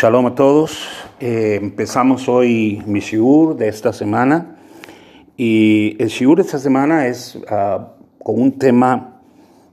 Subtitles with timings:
[0.00, 0.88] Shalom a todos.
[1.18, 4.56] Eh, empezamos hoy mi shiur de esta semana.
[5.36, 7.82] Y el shiur de esta semana es uh,
[8.22, 9.20] con un tema,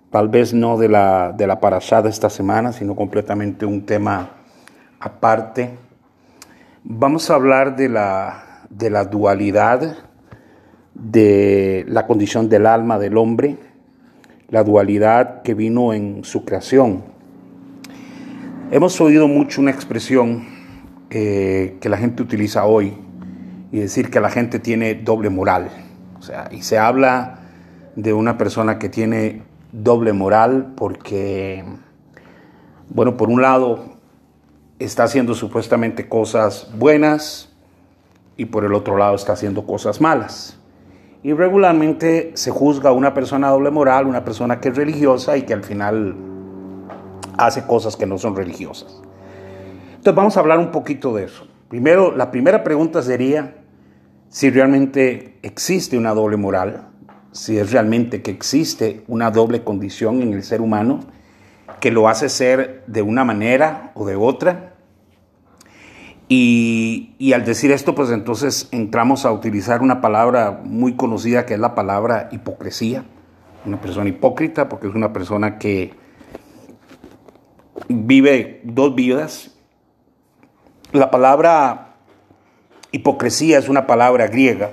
[0.09, 4.31] tal vez no de la, de la parashá de esta semana, sino completamente un tema
[4.99, 5.78] aparte.
[6.83, 9.96] Vamos a hablar de la, de la dualidad
[10.96, 13.57] de la condición del alma del hombre,
[14.49, 17.14] la dualidad que vino en su creación.
[18.76, 20.45] Hemos oído mucho una expresión
[21.09, 22.93] eh, que la gente utiliza hoy
[23.71, 25.70] y decir que la gente tiene doble moral.
[26.20, 27.39] O sea, y se habla
[27.95, 31.63] de una persona que tiene doble moral porque,
[32.89, 33.95] bueno, por un lado
[34.77, 37.55] está haciendo supuestamente cosas buenas
[38.35, 40.59] y por el otro lado está haciendo cosas malas.
[41.23, 45.43] Y regularmente se juzga a una persona doble moral, una persona que es religiosa y
[45.43, 46.34] que al final
[47.38, 49.02] hace cosas que no son religiosas.
[49.89, 51.48] Entonces vamos a hablar un poquito de eso.
[51.70, 53.55] Primero, la primera pregunta sería
[54.29, 56.90] si realmente existe una doble moral,
[57.32, 61.01] si es realmente que existe una doble condición en el ser humano
[61.79, 64.76] que lo hace ser de una manera o de otra,
[66.28, 71.59] y, al decir esto, pues entonces entramos a utilizar una palabra muy conocida que es
[71.59, 73.06] la palabra hipocresía.
[73.66, 75.94] Una persona hipócrita porque es una persona que
[77.88, 79.52] vive dos vidas.
[80.92, 81.95] La palabra
[82.92, 84.72] hipocresía es una palabra griega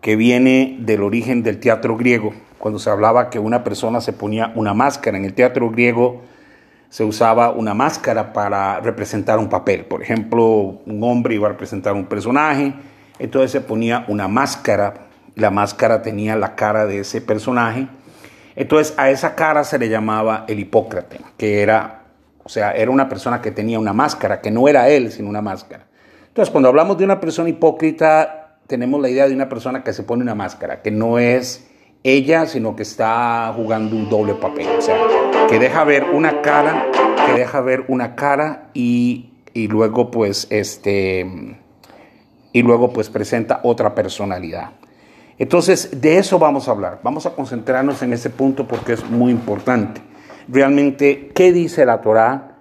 [0.00, 4.52] que viene del origen del teatro griego, cuando se hablaba que una persona se ponía
[4.56, 5.16] una máscara.
[5.16, 6.22] En el teatro griego
[6.88, 9.84] se usaba una máscara para representar un papel.
[9.84, 12.74] Por ejemplo, un hombre iba a representar un personaje,
[13.18, 17.88] entonces se ponía una máscara, la máscara tenía la cara de ese personaje,
[18.56, 22.04] entonces a esa cara se le llamaba el hipócrata, que era,
[22.44, 25.42] o sea, era una persona que tenía una máscara, que no era él, sino una
[25.42, 25.86] máscara.
[26.28, 30.02] Entonces, cuando hablamos de una persona hipócrita, tenemos la idea de una persona que se
[30.02, 31.68] pone una máscara, que no es
[32.04, 34.66] ella, sino que está jugando un doble papel.
[35.48, 36.86] Que deja ver una cara,
[37.26, 41.58] que deja ver una cara y, y luego pues este
[42.54, 44.70] y luego pues presenta otra personalidad.
[45.38, 47.00] Entonces, de eso vamos a hablar.
[47.02, 50.00] Vamos a concentrarnos en ese punto porque es muy importante.
[50.48, 52.58] Realmente, ¿qué dice la Torá?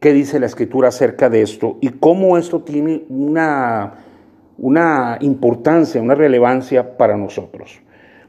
[0.00, 1.78] ¿Qué dice la Escritura acerca de esto?
[1.80, 3.94] Y cómo esto tiene una,
[4.56, 7.80] una importancia, una relevancia para nosotros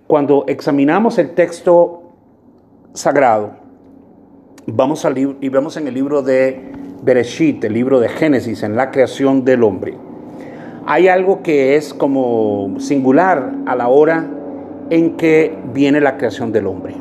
[0.09, 2.01] cuando examinamos el texto
[2.95, 3.51] sagrado,
[4.65, 6.71] vamos al y vemos en el libro de
[7.03, 9.95] Bereshit, el libro de Génesis, en la creación del hombre,
[10.85, 14.29] hay algo que es como singular a la hora
[14.89, 16.95] en que viene la creación del hombre.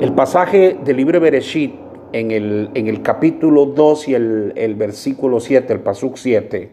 [0.00, 1.74] El pasaje del libro Bereshit,
[2.12, 6.70] en el, en el capítulo 2 y el, el versículo 7, el pasuk 7,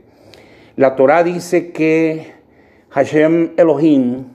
[0.77, 2.33] la Torah dice que
[2.89, 4.25] Hashem Elohim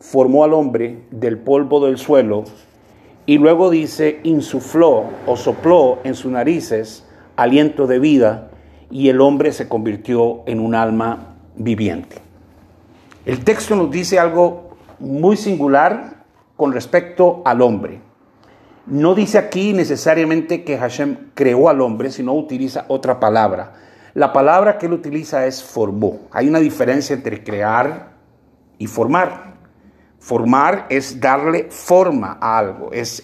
[0.00, 2.44] formó al hombre del polvo del suelo
[3.26, 7.06] y luego dice, insufló o sopló en sus narices
[7.36, 8.50] aliento de vida
[8.90, 11.29] y el hombre se convirtió en un alma
[11.64, 12.16] viviente.
[13.24, 16.24] El texto nos dice algo muy singular
[16.56, 18.00] con respecto al hombre.
[18.86, 23.74] No dice aquí necesariamente que Hashem creó al hombre, sino utiliza otra palabra.
[24.14, 26.20] La palabra que él utiliza es formó.
[26.32, 28.14] Hay una diferencia entre crear
[28.78, 29.54] y formar.
[30.18, 33.22] Formar es darle forma a algo, es,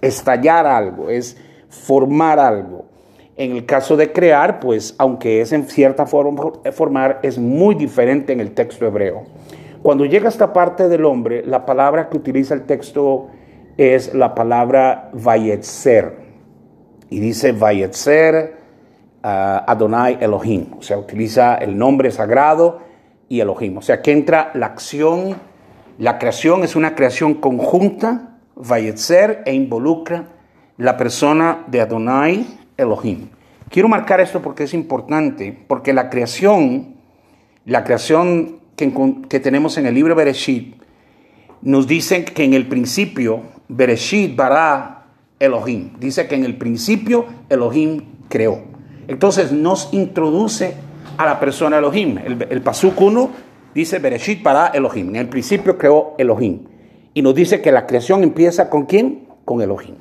[0.00, 1.36] estallar algo, es
[1.68, 2.86] formar algo.
[3.36, 8.32] En el caso de crear, pues aunque es en cierta forma formar, es muy diferente
[8.32, 9.24] en el texto hebreo.
[9.82, 13.28] Cuando llega esta parte del hombre, la palabra que utiliza el texto
[13.76, 16.16] es la palabra vayetzer.
[17.10, 18.56] Y dice vayetzer
[19.22, 19.26] uh,
[19.66, 20.72] Adonai Elohim.
[20.78, 22.80] O sea, utiliza el nombre sagrado
[23.28, 23.76] y Elohim.
[23.76, 25.36] O sea, que entra la acción
[25.98, 30.28] la creación es una creación conjunta, Vayetzer, e involucra
[30.76, 33.28] la persona de Adonai Elohim.
[33.70, 36.96] Quiero marcar esto porque es importante, porque la creación,
[37.64, 40.76] la creación que, tenemos en el libro Bereshit,
[41.62, 45.06] nos dice que en el principio, Bereshit bara
[45.38, 45.92] Elohim.
[45.98, 48.62] Dice que en el principio Elohim creó.
[49.08, 50.74] Entonces nos introduce
[51.16, 52.18] a la persona Elohim.
[52.18, 53.46] El, el Pasuk 1
[53.76, 55.10] Dice Bereshit para Elohim.
[55.10, 56.60] En el principio creó Elohim.
[57.12, 59.28] Y nos dice que la creación empieza con quién?
[59.44, 59.96] Con Elohim.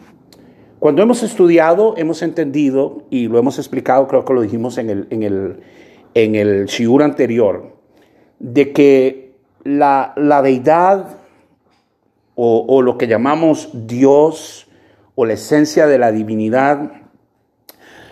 [0.86, 5.08] Cuando hemos estudiado, hemos entendido, y lo hemos explicado, creo que lo dijimos en el,
[5.10, 5.62] en el,
[6.14, 7.76] en el shiur anterior,
[8.38, 11.18] de que la, la deidad
[12.36, 14.68] o, o lo que llamamos Dios
[15.16, 16.92] o la esencia de la divinidad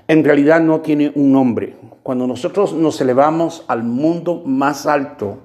[0.07, 1.75] en realidad no tiene un nombre.
[2.01, 5.37] Cuando nosotros nos elevamos al mundo más alto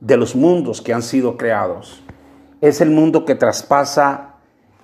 [0.00, 2.02] de los mundos que han sido creados,
[2.60, 4.35] es el mundo que traspasa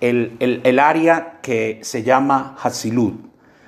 [0.09, 3.13] el, área que se llama Hasilud.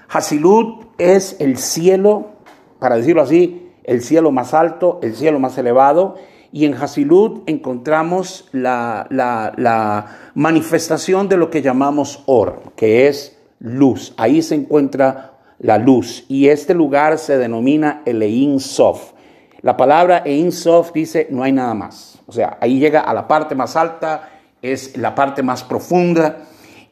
[0.10, 2.32] Hasilud es el cielo,
[2.80, 6.16] para decirlo así, el cielo más alto, el cielo más elevado,
[6.52, 10.06] y en Hasilud encontramos la, la,
[10.36, 14.14] manifestación de lo que llamamos Or, que es luz.
[14.18, 19.14] Ahí se encuentra la luz, y este lugar se denomina el Ein Sof.
[19.62, 22.20] La palabra Ein Sof dice no hay nada más.
[22.28, 24.35] O sea, ahí llega a la parte más alta,
[24.72, 26.38] es la parte más profunda.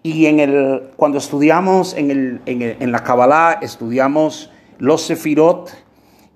[0.02, 5.72] Y en el, cuando estudiamos en, el, en, la Kabbalah, estudiamos los Sefirot,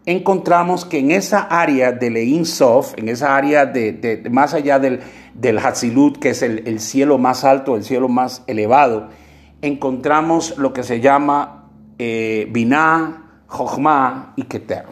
[0.05, 5.01] encontramos que en esa área del Ein Sof, en esa área de, más allá del,
[5.33, 9.09] del Hatzilut, que es el, cielo más alto, el cielo más elevado,
[9.61, 11.69] encontramos lo que se llama
[11.99, 14.85] eh, Binah, Jochma y Keter,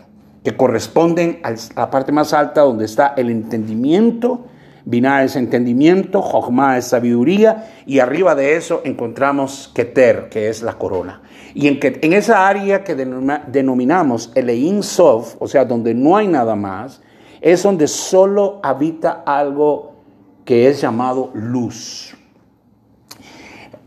[0.44, 4.48] que corresponden a la parte más alta donde está el entendimiento
[4.86, 10.74] Binah es entendimiento, Jochma es sabiduría, y arriba de eso encontramos Keter, que es la
[10.74, 11.24] corona.
[11.56, 16.28] Y en, que, en esa área que denominamos el Sof, o sea, donde no hay
[16.28, 17.02] nada más,
[17.42, 19.96] es donde solo habita algo
[20.46, 22.16] que es llamado luz.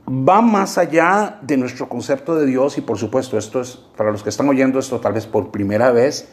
[0.08, 4.22] Va más allá de nuestro concepto de Dios y por supuesto esto es, para los
[4.22, 6.28] que están oyendo esto tal vez por primera vez,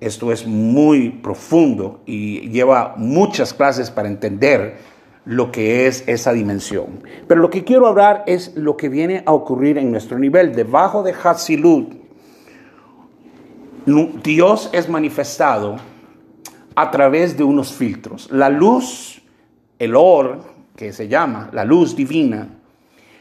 [0.00, 4.76] esto es muy profundo y lleva muchas clases para entender
[5.24, 7.02] lo que es esa dimensión.
[7.26, 10.54] Pero lo que quiero hablar es lo que viene a ocurrir en nuestro nivel.
[10.54, 11.94] Debajo de Hatzilut,
[14.22, 15.76] Dios es manifestado
[16.74, 18.30] a través de unos filtros.
[18.30, 19.22] La luz,
[19.78, 20.40] el or,
[20.76, 22.48] que se llama la luz divina,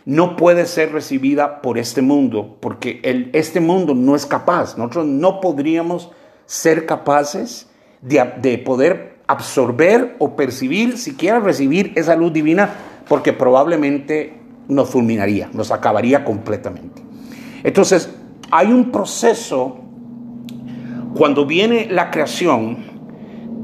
[0.06, 4.78] no puede ser recibida por este mundo, porque el, este mundo no es capaz.
[4.78, 6.12] Nosotros no podríamos
[6.46, 7.68] ser capaces
[8.02, 12.70] de, poder absorber o percibir, siquiera recibir esa luz divina,
[13.08, 14.38] porque probablemente
[14.68, 17.02] nos fulminaría, nos acabaría completamente.
[17.64, 18.10] Entonces,
[18.52, 19.80] hay un proceso
[21.16, 22.94] cuando viene la creación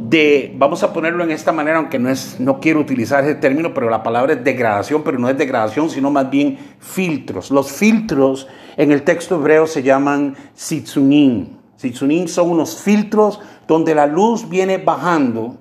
[0.09, 3.73] de, vamos a ponerlo en esta manera, aunque no, es, no quiero utilizar ese término,
[3.73, 7.51] pero la palabra es degradación, pero no es degradación, sino más bien filtros.
[7.51, 11.58] Los filtros en el texto hebreo se llaman sitzunim.
[11.79, 15.55] Sitsunim son unos filtros donde la luz viene bajando,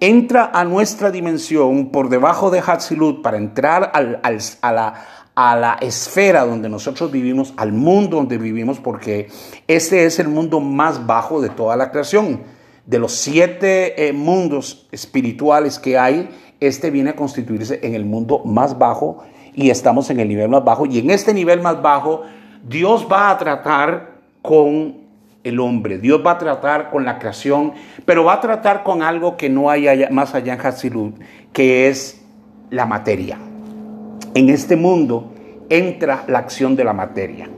[0.00, 4.18] entra a nuestra dimensión por debajo de Hatzilut para entrar al,
[4.60, 4.94] a, la,
[5.36, 9.28] a la esfera donde nosotros vivimos, al mundo donde vivimos, porque
[9.68, 12.40] este es el mundo más bajo de toda la creación.
[12.84, 16.28] De los siete eh, mundos espirituales que hay,
[16.58, 19.22] este viene a constituirse en el mundo más bajo
[19.54, 20.86] y estamos en el nivel más bajo.
[20.86, 22.22] Y en este nivel más bajo,
[22.68, 25.01] Dios va a tratar con
[25.44, 25.98] el hombre.
[25.98, 27.72] Dios va a tratar con la creación,
[28.04, 31.12] pero va a tratar con algo que no hay más allá en Hatzilud,
[31.52, 32.24] que es
[32.70, 33.38] la materia.
[34.34, 35.32] En este mundo
[35.68, 37.48] entra la acción de la materia.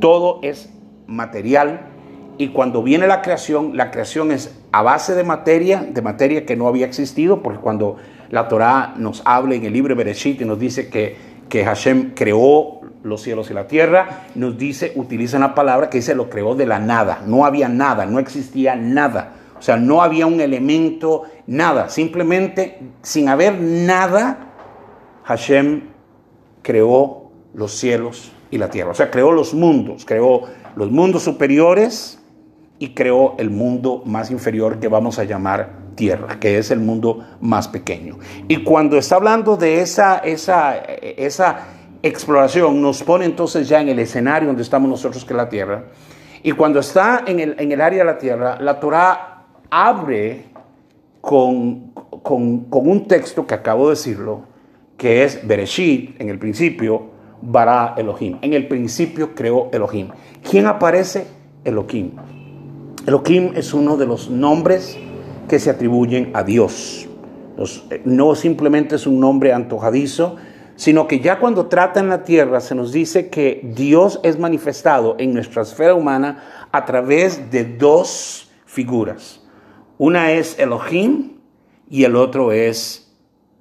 [0.00, 0.70] Todo es
[1.06, 1.92] material
[2.38, 6.56] y cuando viene la creación, la creación es a base de materia, de materia que
[6.56, 7.96] no había existido, porque cuando
[8.30, 12.80] la Torá nos habla en el libro Bereshit y nos dice que, que Hashem creó
[13.02, 16.64] los cielos y la tierra, nos dice, utiliza una palabra que dice lo creó de
[16.64, 21.90] la nada, no había nada, no existía nada, o sea, no había un elemento, nada,
[21.90, 24.54] simplemente sin haber nada,
[25.24, 25.90] Hashem
[26.62, 30.44] creó los cielos y la tierra, o sea, creó los mundos, creó
[30.74, 32.18] los mundos superiores
[32.78, 37.24] y creó el mundo más inferior que vamos a llamar tierra, que es el mundo
[37.40, 38.18] más pequeño.
[38.48, 41.66] Y cuando está hablando de esa, esa, esa
[42.02, 45.84] exploración nos pone entonces ya en el escenario donde estamos nosotros, que es la tierra.
[46.42, 50.46] Y cuando está en el, en el área de la tierra, la Torah abre
[51.20, 54.42] con, con, con, un texto que acabo de decirlo,
[54.96, 58.38] que es Bereshit, en el principio, Bara Elohim.
[58.42, 60.08] En el principio creó Elohim.
[60.48, 61.26] ¿Quién aparece?
[61.64, 62.12] Elohim.
[63.06, 64.96] Elohim es uno de los nombres
[65.48, 67.08] que se atribuyen a Dios.
[68.04, 70.36] no simplemente es un nombre antojadizo,
[70.76, 75.16] sino que ya cuando trata en la tierra se nos dice que Dios es manifestado
[75.18, 79.40] en nuestra esfera humana a través de dos figuras.
[79.98, 81.34] Una es Elohim
[81.88, 83.14] y el otro es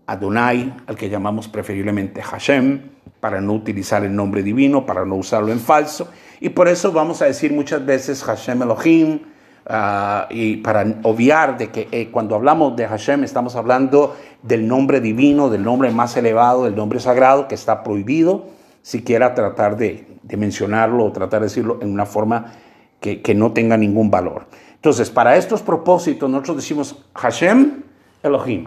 [0.08, 2.82] Adonai, al que llamamos preferiblemente Hashem,
[3.20, 6.10] para no utilizar el nombre divino, para no usarlo en falso.
[6.40, 9.20] Y por eso vamos a decir muchas veces Hashem Elohim,
[9.68, 15.00] Ah, y para obviar de que eh, cuando hablamos de Hashem estamos hablando del nombre
[15.02, 18.46] divino, del nombre más elevado, del nombre sagrado que está prohibido
[18.82, 22.54] siquiera tratar de, mencionarlo o tratar de decirlo en una forma
[23.00, 24.48] que, no tenga ningún valor.
[24.76, 27.84] Entonces, para estos propósitos, nosotros decimos Hashem
[28.24, 28.66] Elohim.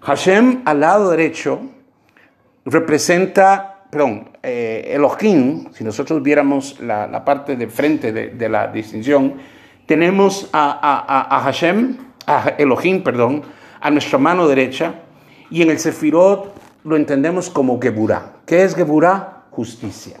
[0.00, 1.60] Hashem al lado derecho
[2.64, 9.34] representa, perdón, eh, Elohim, si nosotros viéramos la, parte de frente de, la distinción,
[9.86, 13.42] tenemos a, Hashem, a Elohim, perdón,
[13.80, 14.94] a nuestra mano derecha,
[15.50, 18.36] y en el Sefirot lo entendemos como Geburah.
[18.46, 19.44] ¿Qué es Geburah?
[19.50, 20.16] Justicia.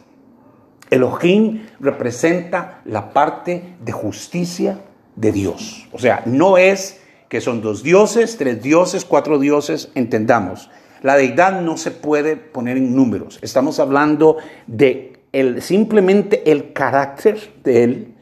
[0.90, 4.80] Elohim representa la parte de justicia
[5.16, 5.88] de Dios.
[5.92, 10.70] O sea, no es que son dos dioses, tres dioses, cuatro dioses, entendamos.
[11.02, 13.38] La deidad no se puede poner en números.
[13.42, 18.13] Estamos hablando de el, simplemente el carácter de él,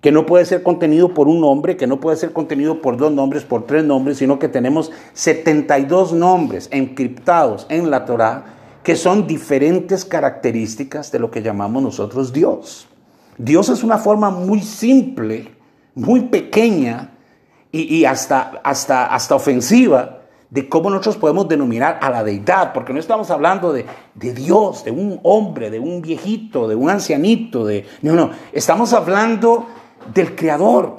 [0.00, 3.12] que no puede ser contenido por un nombre, que no puede ser contenido por dos
[3.12, 8.44] nombres, por tres nombres, sino que tenemos 72 nombres encriptados en la Torá,
[8.82, 12.86] que son diferentes características de lo que llamamos nosotros Dios.
[13.36, 15.48] Dios es una forma muy simple,
[15.94, 17.12] muy pequeña
[17.70, 20.18] y, hasta, hasta, hasta ofensiva
[20.50, 24.90] de cómo nosotros podemos denominar a la deidad, porque no estamos hablando de, Dios, de
[24.90, 27.84] un hombre, de un viejito, de un ancianito, de...
[28.00, 29.66] No, no, estamos hablando
[30.12, 30.98] del creador,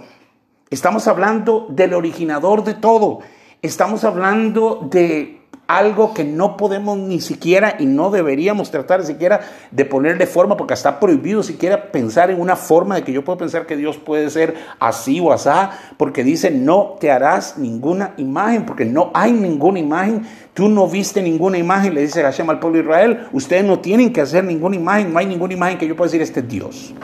[0.69, 3.19] estamos hablando del originador de todo,
[3.61, 5.39] estamos hablando de
[5.69, 10.73] algo que no podemos ni siquiera y no deberíamos tratar siquiera de ponerle forma porque
[10.73, 14.31] está prohibido siquiera pensar en una forma de que yo puedo pensar que Dios puede
[14.31, 19.77] ser así o asá, porque dice no te harás ninguna imagen, porque no hay ninguna
[19.77, 20.25] imagen,
[20.55, 24.11] tú no viste ninguna imagen, le dice Hashem al pueblo de Israel, ustedes no tienen
[24.11, 26.95] que hacer ninguna imagen, no hay ninguna imagen que yo pueda decir este es Dios,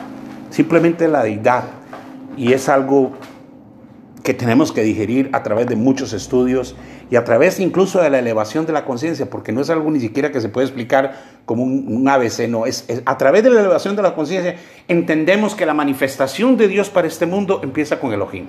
[0.49, 1.65] simplemente la deidad
[2.37, 3.13] y es algo
[4.25, 6.75] que tenemos que digerir a través de muchos estudios
[7.11, 9.99] y a través incluso de la elevación de la conciencia, porque no es algo ni
[9.99, 11.15] siquiera que se puede explicar
[11.45, 14.55] como un, ABC, no, es, a través de la elevación de la conciencia
[14.87, 18.47] entendemos que la manifestación de Dios para este mundo empieza con Elohim.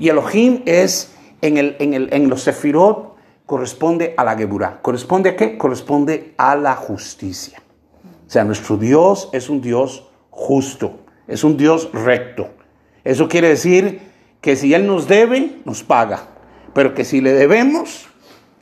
[0.00, 3.14] Y Elohim es, en, el, en, el, en los Sefirot,
[3.46, 4.82] corresponde a la Geburah.
[4.82, 5.56] ¿Corresponde a qué?
[5.56, 7.62] Corresponde a la justicia.
[8.26, 12.48] O sea, nuestro Dios es un Dios justo, es un Dios recto.
[13.04, 14.00] Eso quiere decir
[14.40, 16.28] que si Él nos debe, nos paga,
[16.74, 18.08] pero que si le debemos,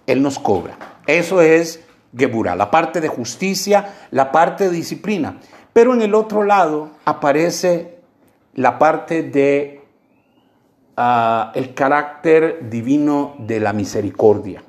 [0.06, 0.76] Él nos cobra.
[1.06, 1.84] Eso es
[2.16, 5.38] Geburah, la parte de justicia, la parte de disciplina.
[5.72, 7.98] Pero en el otro lado aparece
[8.54, 9.82] la parte de
[10.96, 14.62] ah, el carácter divino de la misericordia,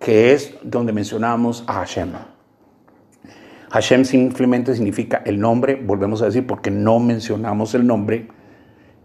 [0.00, 2.12] que es donde mencionamos a Hashem.
[3.70, 8.28] Hashem simplemente significa el nombre, volvemos a decir, porque no mencionamos el nombre,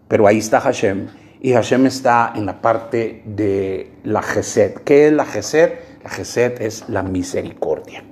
[0.07, 1.07] pero ahí está Hashem
[1.41, 4.75] y Hashem está en la parte de la Gesed.
[4.83, 5.73] ¿Qué es la Gesed?
[6.03, 8.03] La Gesed es la misericordia.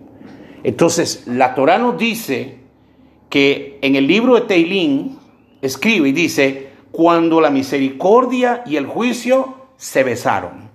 [0.63, 2.57] Entonces, la Torah nos dice
[3.29, 5.19] que en el libro de Teilín
[5.61, 10.69] escribe y dice, cuando la misericordia y el juicio se besaron.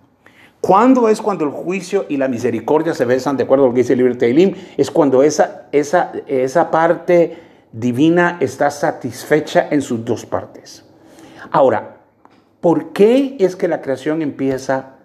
[0.61, 3.37] ¿Cuándo es cuando el juicio y la misericordia se besan?
[3.37, 6.71] De acuerdo a lo que dice el libro de Teilín, es cuando esa, esa, esa
[6.71, 7.39] parte
[7.73, 10.85] divina está satisfecha en sus dos partes.
[11.51, 12.01] Ahora,
[12.61, 14.97] ¿Por qué es que la creación empieza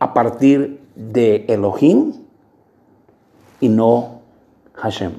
[0.00, 2.12] a partir de Elohim
[3.60, 4.22] y no
[4.74, 5.12] Hashem?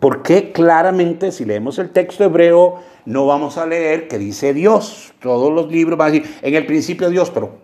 [0.00, 5.12] ¿Por qué claramente si leemos el texto hebreo no vamos a leer que dice Dios?
[5.20, 7.58] Todos los libros van a decir en el principio Dios, pero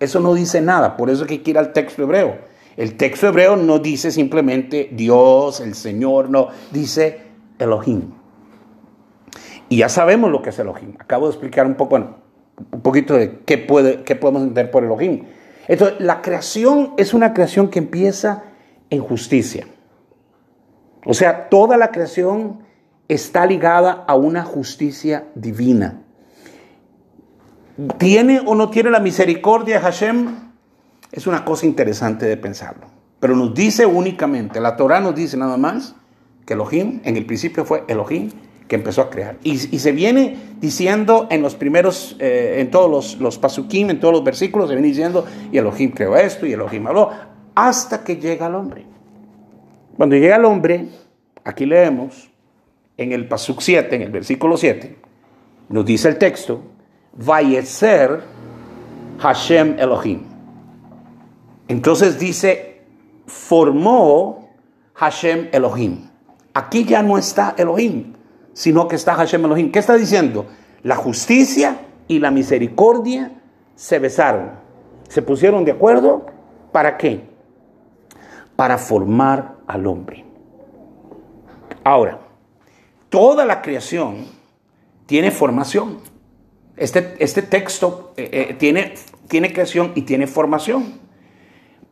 [0.00, 2.38] eso no dice nada, por eso hay que ir al texto hebreo.
[2.78, 7.20] El texto hebreo no dice simplemente Dios, el Señor, no, dice
[7.58, 8.17] Elohim.
[9.68, 10.94] Y ya sabemos lo que es Elohim.
[10.98, 12.16] Acabo de explicar un poco, bueno,
[12.72, 15.24] un poquito de qué, puede, qué podemos entender por Elohim.
[15.68, 18.44] Entonces, la creación es una creación que empieza
[18.90, 19.66] en justicia.
[21.04, 22.60] O sea, toda la creación
[23.08, 26.02] está ligada a una justicia divina.
[27.98, 30.50] ¿Tiene o no tiene la misericordia Hashem?
[31.12, 32.86] Es una cosa interesante de pensarlo.
[33.20, 35.94] Pero nos dice únicamente, la Torah nos dice nada más
[36.44, 38.30] que Elohim, en el principio fue Elohim,
[38.68, 39.38] que empezó a crear.
[39.42, 44.12] Y, se viene diciendo en los primeros, eh, en todos los, los pasukim, en todos
[44.12, 47.10] los versículos, se viene diciendo, y Elohim creó esto, y Elohim habló,
[47.54, 48.84] hasta que llega el hombre.
[49.96, 50.88] Cuando llega el hombre,
[51.44, 52.30] aquí leemos,
[52.96, 54.96] en el pasuk 7, en el versículo 7,
[55.70, 56.62] nos dice el texto,
[57.64, 58.22] ser
[59.18, 60.22] Hashem Elohim.
[61.68, 62.82] Entonces dice,
[63.26, 64.50] formó
[64.94, 66.08] Hashem Elohim.
[66.54, 68.14] Aquí ya no está Elohim,
[68.58, 69.70] sino que está Hashem Elohim.
[69.70, 70.46] ¿Qué está diciendo?
[70.82, 73.40] La justicia y la misericordia
[73.76, 74.50] se besaron.
[75.08, 76.26] Se pusieron de acuerdo.
[76.72, 77.22] ¿Para qué?
[78.56, 80.24] Para formar al hombre.
[81.84, 82.18] Ahora,
[83.08, 84.26] toda la creación
[85.06, 86.00] tiene formación.
[86.76, 88.94] Este, este texto eh, eh, tiene,
[89.28, 90.98] tiene creación y tiene formación.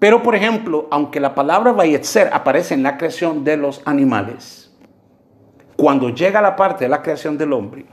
[0.01, 4.66] Pero, por ejemplo, aunque la palabra Vayetzer aparece en la creación de los animales,
[5.77, 7.85] cuando llega la parte de la creación del hombre,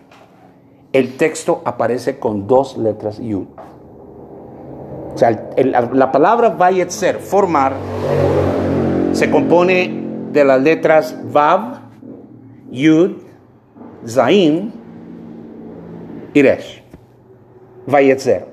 [0.93, 3.47] el texto aparece con dos letras Yud.
[5.13, 5.51] O sea,
[5.91, 7.73] la palabra Vayetzer, formar,
[9.11, 11.81] se compone de las letras Vav,
[12.71, 13.11] Yud,
[14.07, 14.73] Zain
[16.33, 16.83] y Resh.
[17.85, 18.47] Vayetzer.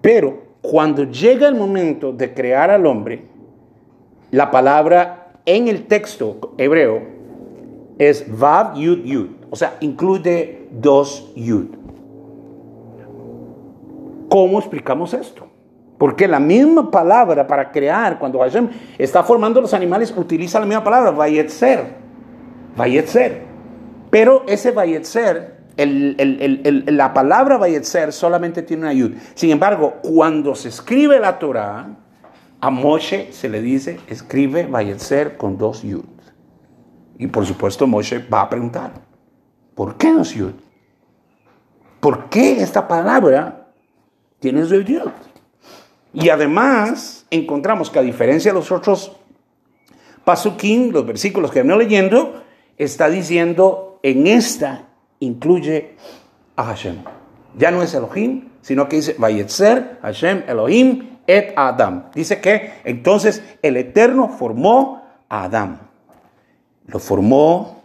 [0.00, 3.24] Pero cuando llega el momento de crear al hombre,
[4.30, 7.15] la palabra en el texto hebreo
[7.98, 9.28] es Vav, Yud, Yud.
[9.50, 11.66] O sea, incluye dos Yud.
[14.28, 15.46] ¿Cómo explicamos esto?
[15.98, 20.84] Porque la misma palabra para crear, cuando Hashem está formando los animales, utiliza la misma
[20.84, 21.84] palabra, Vayetzer.
[22.76, 23.42] Vayetzer.
[24.10, 29.12] Pero ese Vayetzer la palabra Vayetzer solamente tiene una yud.
[29.34, 31.88] Sin embargo, cuando se escribe la Torah,
[32.60, 36.04] a Moshe se le dice, escribe Vayetzer con dos yud.
[37.18, 38.92] Y por supuesto Moshe va a preguntar,
[39.74, 40.52] ¿por qué dos yud?
[42.00, 43.68] ¿Por qué esta palabra
[44.38, 45.10] tiene dos yud?
[46.12, 49.12] Y además encontramos que a diferencia de los otros
[50.24, 52.42] pasukim, los versículos que vengo leyendo,
[52.76, 54.88] está diciendo en esta
[55.20, 55.96] incluye
[56.56, 56.96] a Hashem.
[57.56, 62.10] Ya no es Elohim, sino que dice Vayetzer, Hashem, Elohim, et Adam.
[62.14, 65.85] Dice que entonces el Eterno formó a Adam.
[66.86, 67.82] Lo formó,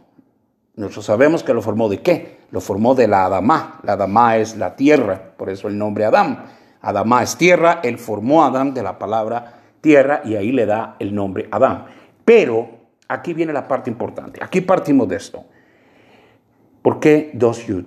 [0.76, 2.40] nosotros sabemos que lo formó de qué?
[2.52, 3.80] Lo formó de la Adamá.
[3.84, 6.46] La Adamá es la tierra, por eso el nombre Adam.
[6.82, 10.96] Adamá es tierra, él formó a Adam de la palabra tierra y ahí le da
[11.00, 11.86] el nombre Adam.
[12.26, 12.70] Pero
[13.08, 14.40] aquí viene la parte importante.
[14.44, 15.44] Aquí partimos de esto.
[16.82, 17.86] ¿Por qué dos yud?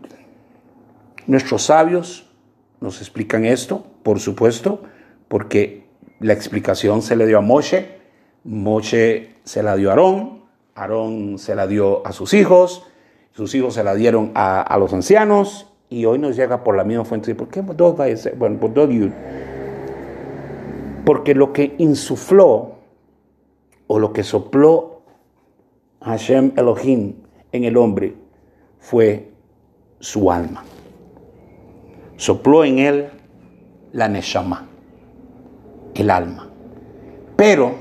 [1.27, 2.31] Nuestros sabios
[2.81, 4.83] nos explican esto, por supuesto,
[5.29, 5.87] porque
[6.21, 7.99] la explicación se le dio a Moshe,
[8.45, 10.34] Moshe se la dio a Aarón,
[10.75, 12.85] Aarón se la dio a sus hijos,
[13.33, 17.05] sus hijos se la dieron a, los ancianos y hoy nos llega por la misma
[17.05, 17.35] fuente.
[17.35, 17.97] ¿Por qué dos
[18.37, 19.11] Bueno, por dos yud.
[21.05, 22.75] Porque lo que insufló
[23.87, 25.03] o lo que sopló
[26.01, 27.15] Hashem Elohim
[27.53, 28.15] en el hombre
[28.79, 29.31] fue
[30.01, 30.65] su alma.
[32.17, 33.11] Sopló en él
[33.93, 34.67] la neshama,
[35.95, 36.49] el alma.
[37.37, 37.75] Pero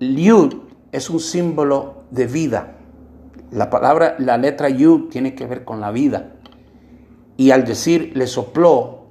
[0.00, 2.74] Yud es un símbolo de vida.
[3.50, 6.34] La palabra, la letra Yud tiene que ver con la vida.
[7.36, 9.06] Y al decir le sopló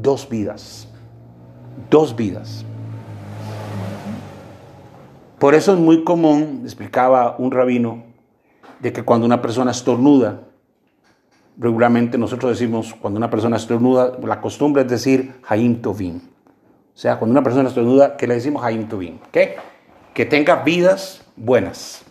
[0.00, 0.88] dos vidas,
[1.90, 2.64] dos vidas.
[5.38, 8.04] Por eso es muy común, explicaba un rabino,
[8.80, 10.42] de que cuando una persona estornuda,
[11.56, 16.16] regularmente nosotros decimos, cuando una persona estornuda, la costumbre es decir Haim Tovim.
[16.16, 19.18] O sea, cuando una persona estornuda, ¿qué le decimos Haim Tovim?
[19.32, 22.04] Que tenga vidas buenas.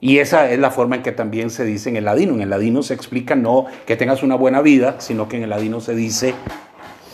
[0.00, 2.34] Y esa es la forma en que también se dice en el ladino.
[2.34, 5.50] En el ladino se explica no que tengas una buena vida, sino que en el
[5.50, 6.34] ladino se dice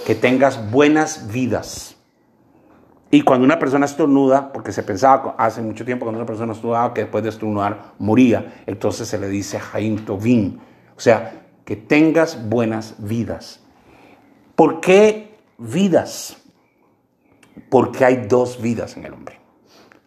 [0.06, 1.96] que tengas buenas vidas.
[3.10, 6.92] Y cuando una persona estornuda, porque se pensaba hace mucho tiempo cuando una persona estornudaba
[6.92, 10.60] que después de estornudar moría, entonces se le dice Haim Tovin,
[10.96, 13.60] o sea, que tengas buenas vidas.
[14.56, 16.36] ¿Por qué vidas?
[17.70, 19.43] Porque hay dos vidas en el hombre.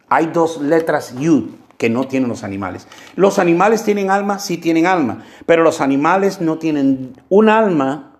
[0.08, 2.88] Hay dos letras Yud que no tienen los animales.
[3.14, 8.16] Los animales tienen alma, sí tienen alma, pero los animales no tienen un alma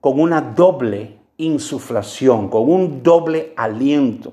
[0.00, 4.32] con una doble insuflación, con un doble aliento.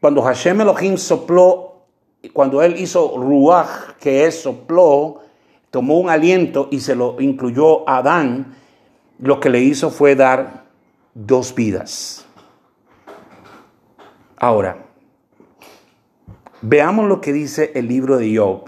[0.00, 1.86] Cuando Hashem Elohim sopló,
[2.32, 5.20] cuando él hizo Ruach, que es sopló,
[5.70, 8.56] tomó un aliento y se lo incluyó a Adán,
[9.18, 10.64] lo que le hizo fue dar
[11.14, 12.26] dos vidas.
[14.36, 14.85] Ahora,
[16.68, 18.64] veamos lo que dice el libro de Job.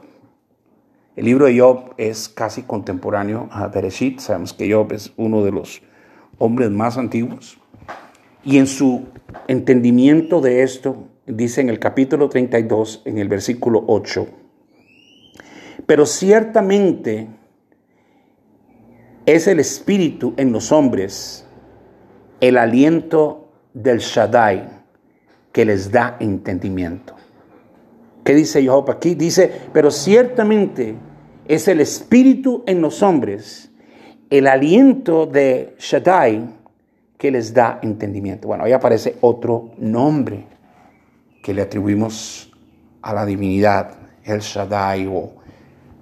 [1.17, 4.21] El libro de Job es casi contemporáneo a Bereshit.
[4.21, 5.83] Sabemos que Job es uno de los
[6.39, 7.59] hombres más antiguos.
[8.45, 9.07] Y en su
[9.49, 14.29] entendimiento de esto, dice en el capítulo 32, en el versículo 8,
[15.87, 17.27] pero ciertamente
[19.27, 21.47] es el espíritu en los hombres,
[22.41, 24.69] el aliento del Shaddai
[25.53, 27.19] que les da entendimiento.
[28.29, 29.15] ¿Qué dice Job aquí?
[29.15, 30.95] Dice, pero ciertamente
[31.47, 33.71] es el espíritu en los hombres,
[34.29, 36.47] el aliento de Shaddai
[37.17, 38.47] que les da entendimiento.
[38.47, 40.45] Bueno, ahí aparece otro nombre
[41.43, 42.53] que le atribuimos
[43.01, 43.93] a la divinidad
[44.25, 45.33] el Shaddai o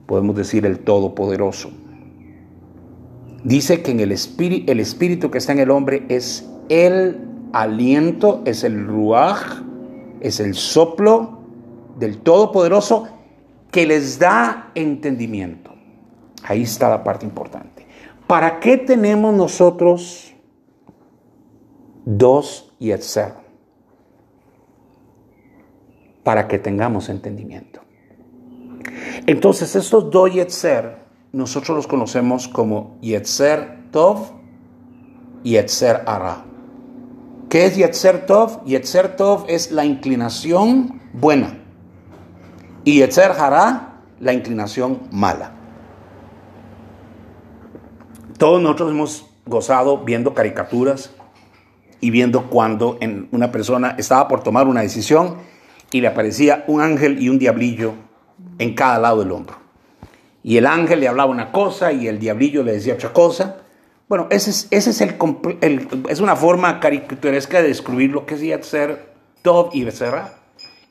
[0.04, 1.70] podemos decir el Todopoderoso.
[3.44, 7.20] Dice que en el espíritu, el espíritu que está en el hombre es el
[7.52, 9.62] aliento, es el ruaj,
[10.20, 11.35] es el soplo
[11.96, 13.08] del Todopoderoso
[13.70, 15.72] que les da entendimiento.
[16.42, 17.86] Ahí está la parte importante.
[18.26, 20.34] ¿Para qué tenemos nosotros
[22.04, 23.34] dos Yetzer?
[26.22, 27.80] Para que tengamos entendimiento.
[29.26, 30.98] Entonces, estos dos Yetzer,
[31.32, 34.32] nosotros los conocemos como Yetzer Tov
[35.42, 36.44] y Yetzer Ara.
[37.48, 38.64] ¿Qué es Yetzer Tov?
[38.64, 41.65] Yetzer Tov es la inclinación buena.
[42.86, 45.50] Y Yetzer Hara, la inclinación mala.
[48.38, 51.10] Todos nosotros hemos gozado viendo caricaturas
[52.00, 55.38] y viendo cuando en una persona estaba por tomar una decisión
[55.90, 57.94] y le aparecía un ángel y un diablillo
[58.60, 59.56] en cada lado del hombro.
[60.44, 63.62] Y el ángel le hablaba una cosa y el diablillo le decía otra cosa.
[64.08, 68.64] Bueno, ese es, ese es, el, es una forma caricaturesca de describir lo que es
[68.64, 70.34] ser Tov y Becerra.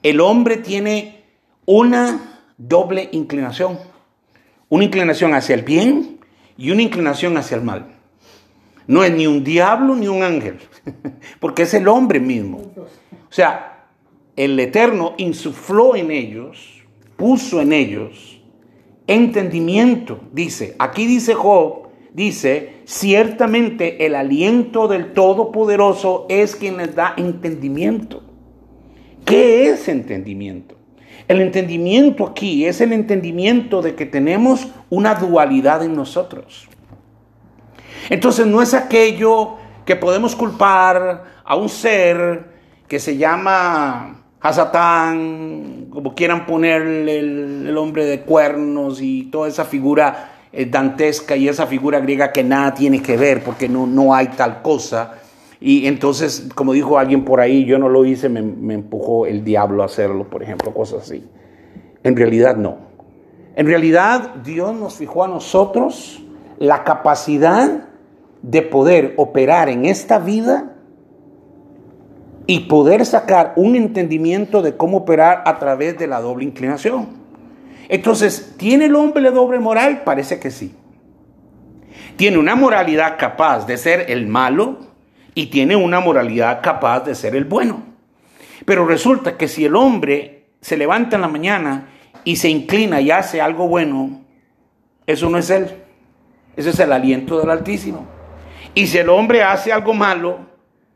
[0.03, 1.14] El hombre tiene
[1.65, 3.79] una doble inclinación.
[4.69, 6.19] Una inclinación hacia el bien
[6.57, 7.87] y una inclinación hacia el mal.
[8.87, 10.59] No es ni un diablo ni un ángel,
[11.39, 12.71] porque es el hombre mismo.
[12.77, 13.87] O sea,
[14.35, 16.83] el Eterno insufló en ellos,
[17.15, 18.35] puso en ellos
[19.07, 20.19] entendimiento.
[20.31, 28.23] Dice, aquí dice Job, dice, ciertamente el aliento del Todopoderoso es quien les da entendimiento.
[29.25, 30.74] ¿Qué es entendimiento?
[31.27, 36.67] El entendimiento aquí es el entendimiento de que tenemos una dualidad en nosotros.
[38.09, 42.45] Entonces no es aquello que podemos culpar a un ser
[42.87, 50.33] que se llama Hasatán, como quieran ponerle el, hombre de cuernos y toda esa figura
[50.53, 54.27] eh, dantesca y esa figura griega que nada tiene que ver porque no, no hay
[54.27, 55.15] tal cosa.
[55.59, 59.83] Y entonces, como dijo alguien por ahí, yo no lo hice, me, empujó el diablo
[59.83, 61.23] a hacerlo, por ejemplo, cosas así.
[62.03, 62.77] En realidad no.
[63.55, 66.21] En realidad Dios nos fijó a nosotros
[66.59, 67.87] la capacidad
[68.41, 70.73] de poder operar en esta vida
[72.47, 77.07] y poder sacar un entendimiento de cómo operar a través de la doble inclinación.
[77.87, 80.01] Entonces, ¿tiene el hombre la doble moral?
[80.03, 80.75] Parece que sí.
[82.17, 84.94] Tiene una moralidad capaz de ser el malo
[85.35, 87.83] y tiene una moralidad capaz de ser el bueno.
[88.65, 91.89] Pero resulta que si el hombre se levanta en la mañana
[92.23, 94.21] y se inclina y hace algo bueno,
[95.05, 95.83] eso no es él.
[96.55, 98.07] Ese es el aliento del Altísimo.
[98.73, 100.39] Y si el hombre hace algo malo,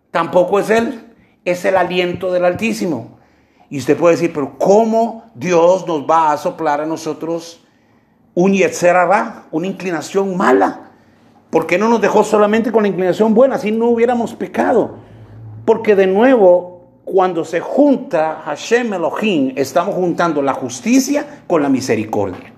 [0.10, 1.13] tampoco es él.
[1.43, 3.19] Es el aliento del Altísimo.
[3.69, 7.63] Y usted puede decir, pero ¿cómo Dios nos va a soplar a nosotros
[8.34, 8.95] un Yetzer
[9.52, 10.88] una inclinación mala?
[11.50, 13.58] ¿Por qué no nos dejó solamente con la inclinación buena?
[13.58, 14.98] Si no hubiéramos pecado.
[15.66, 22.54] Porque de nuevo, cuando se junta Hashem Elohim, estamos juntando la justicia con la misericordia.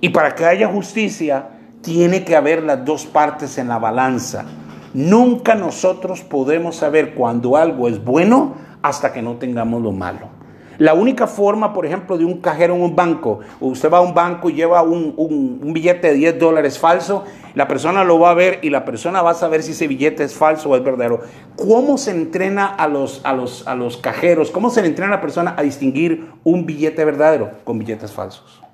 [0.00, 1.48] Y para que haya justicia,
[1.80, 4.44] tiene que haber las dos partes en la balanza.
[4.92, 10.33] Nunca nosotros podemos saber cuando algo es bueno hasta que no tengamos lo malo.
[10.78, 14.14] La única forma, por ejemplo, de un cajero en un banco, usted va a un
[14.14, 18.34] banco y lleva un, un, billete de 10 dólares falso, la persona lo va a
[18.34, 21.20] ver y la persona va a saber si ese billete es falso o es verdadero.
[21.56, 24.50] ¿Cómo se entrena a los, a los, a los cajeros?
[24.50, 28.64] ¿Cómo se entrena a la persona a distinguir un billete verdadero con billetes falsos?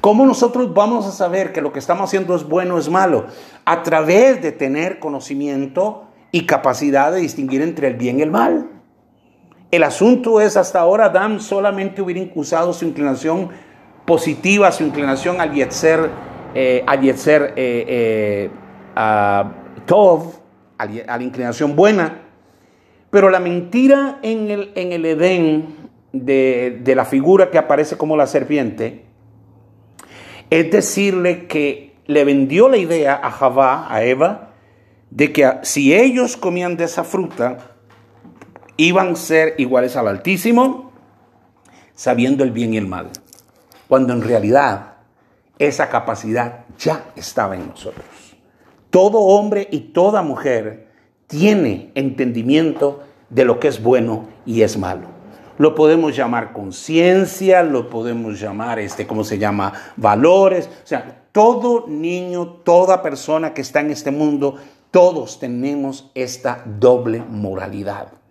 [0.00, 3.26] ¿Cómo nosotros vamos a saber que lo que estamos haciendo es bueno o es malo?
[3.64, 8.71] A través de tener conocimiento y capacidad de distinguir entre el bien y el mal.
[9.72, 13.48] El asunto es, hasta ahora Adán solamente hubiera usado su inclinación
[14.04, 16.10] positiva, su inclinación al Yetzer,
[16.54, 17.14] eh, al eh,
[17.56, 18.50] eh,
[18.94, 19.50] a
[19.86, 20.42] Tov,
[20.76, 22.20] a la inclinación buena.
[23.08, 25.74] Pero la mentira en el, en el Edén
[26.12, 29.06] de, de la figura que aparece como la serpiente
[30.50, 34.50] es decirle que le vendió la idea a Javá, a Eva,
[35.08, 37.71] de que si ellos comían de esa fruta,
[38.76, 40.92] iban a ser iguales al Altísimo,
[41.94, 43.10] sabiendo el bien y el mal,
[43.88, 44.94] cuando en realidad
[45.58, 48.06] esa capacidad ya estaba en nosotros.
[48.90, 50.88] Todo hombre y toda mujer
[51.26, 55.08] tiene entendimiento de lo que es bueno y es malo.
[55.58, 59.72] Lo podemos llamar conciencia, lo podemos llamar, este, ¿cómo se llama?
[59.96, 60.66] Valores.
[60.66, 64.56] O sea, todo niño, toda persona que está en este mundo,
[64.90, 68.21] todos tenemos esta doble moralidad.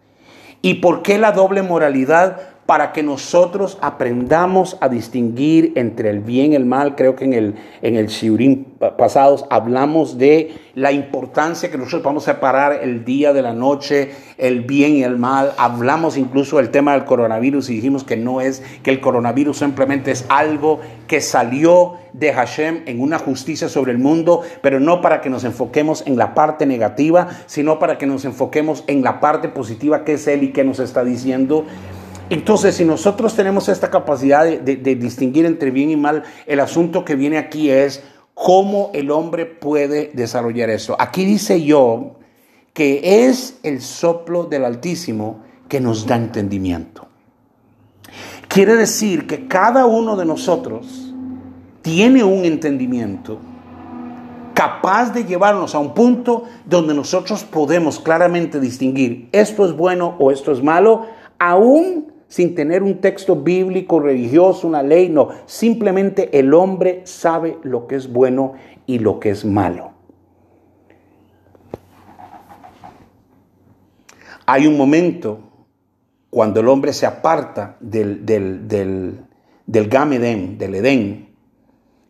[0.62, 2.40] ¿Y por qué la doble moralidad?
[2.72, 6.96] Para que nosotros aprendamos a distinguir entre el bien y el mal.
[6.96, 8.64] Creo que en el, en el Shiurim
[8.98, 14.12] pasados hablamos de la importancia que nosotros vamos a separar el día de la noche,
[14.38, 15.52] el bien y el mal.
[15.58, 20.12] Hablamos incluso del tema del coronavirus y dijimos que no es, que el coronavirus simplemente
[20.12, 25.20] es algo que salió de Hashem en una justicia sobre el mundo, pero no para
[25.20, 29.50] que nos enfoquemos en la parte negativa, sino para que nos enfoquemos en la parte
[29.50, 31.66] positiva que es Él y que nos está diciendo.
[32.32, 37.04] Entonces, si nosotros tenemos esta capacidad de, de distinguir entre bien y mal, el asunto
[37.04, 38.02] que viene aquí es
[38.34, 40.96] cómo el hombre puede desarrollar eso.
[40.98, 42.16] Aquí dice yo
[42.72, 47.06] que es el soplo del Altísimo que nos da entendimiento.
[48.48, 51.14] Quiere decir que cada uno de nosotros
[51.82, 53.40] tiene un entendimiento
[54.54, 60.32] capaz de llevarnos a un punto donde nosotros podemos claramente distinguir esto es bueno o
[60.32, 66.54] esto es malo, aún sin tener un texto bíblico, religioso, una ley, no, simplemente el
[66.54, 68.54] hombre sabe lo que es bueno
[68.86, 69.92] y lo que es malo.
[74.46, 75.40] Hay un momento
[76.30, 79.26] cuando el hombre se aparta del, del, del,
[79.66, 81.36] del Gamedén, del Edén,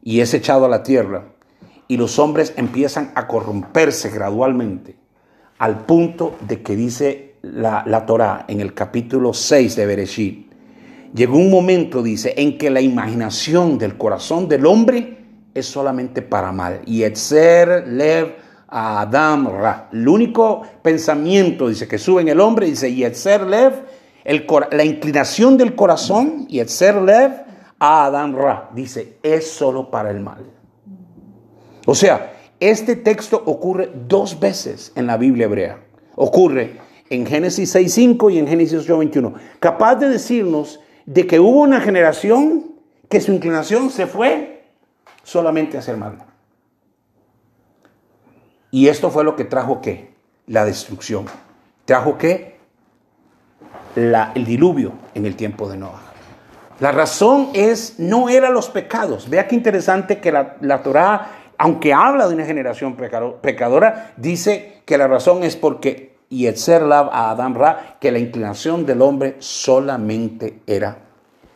[0.04, 1.34] y es echado a la tierra,
[1.88, 4.98] y los hombres empiezan a corromperse gradualmente,
[5.58, 10.52] al punto de que dice la, la Torah en el capítulo 6 de Bereshit,
[11.14, 15.18] llegó un momento, dice, en que la imaginación del corazón del hombre
[15.54, 16.82] es solamente para mal.
[16.86, 18.36] Y Etzer, Lev,
[18.72, 19.90] Adam, Ra.
[19.92, 23.74] El único pensamiento, dice, que sube en el hombre, dice, Yetzer, Lev,
[24.24, 27.44] el, la inclinación del corazón, Yetzer, Lev,
[27.80, 28.70] Adam, Ra.
[28.74, 30.46] Dice, es solo para el mal.
[31.86, 35.80] O sea, este texto ocurre dos veces en la Biblia hebrea.
[36.16, 36.80] Ocurre
[37.12, 42.72] en Génesis 6.5 y en Génesis 8.21, capaz de decirnos de que hubo una generación
[43.10, 44.64] que su inclinación se fue
[45.22, 46.20] solamente a hacer mal.
[48.72, 50.14] Y esto fue lo que trajo qué?
[50.48, 51.26] La destrucción.
[51.84, 52.56] Trajo qué?
[53.98, 56.14] El diluvio en el tiempo de Noah.
[56.80, 59.30] La razón es, no eran los pecados.
[59.30, 64.98] Vea qué interesante que la, la Torah, aunque habla de una generación pecadora, dice que
[64.98, 70.62] la razón es porque y Lab a Adam Ra, que la inclinación del hombre solamente
[70.66, 70.98] era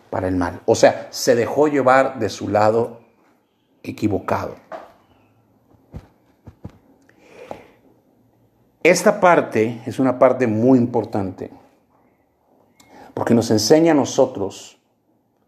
[0.09, 0.61] para el mal.
[0.65, 2.99] O sea, se dejó llevar de su lado
[3.83, 4.55] equivocado.
[8.83, 11.51] Esta parte es una parte muy importante
[13.13, 14.77] porque nos enseña a nosotros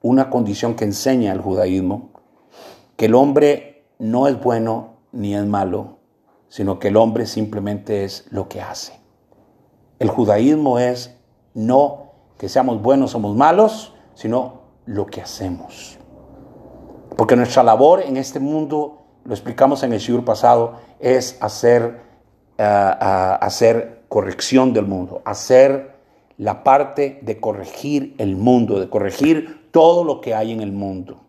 [0.02, 2.12] una condición que enseña el judaísmo,
[2.96, 5.98] que el hombre no es bueno ni es malo,
[6.48, 9.07] sino que el hombre simplemente es lo que hace.
[10.00, 11.16] El judaísmo es
[11.54, 12.08] no
[12.38, 15.98] que seamos buenos, somos malos, sino lo que hacemos.
[17.16, 22.02] Porque nuestra labor en este mundo, lo explicamos en el siglo pasado, es hacer,
[22.58, 25.98] eh, hacer corrección del mundo, hacer
[26.38, 31.22] la parte de corregir el mundo, de corregir todo lo que hay en el mundo.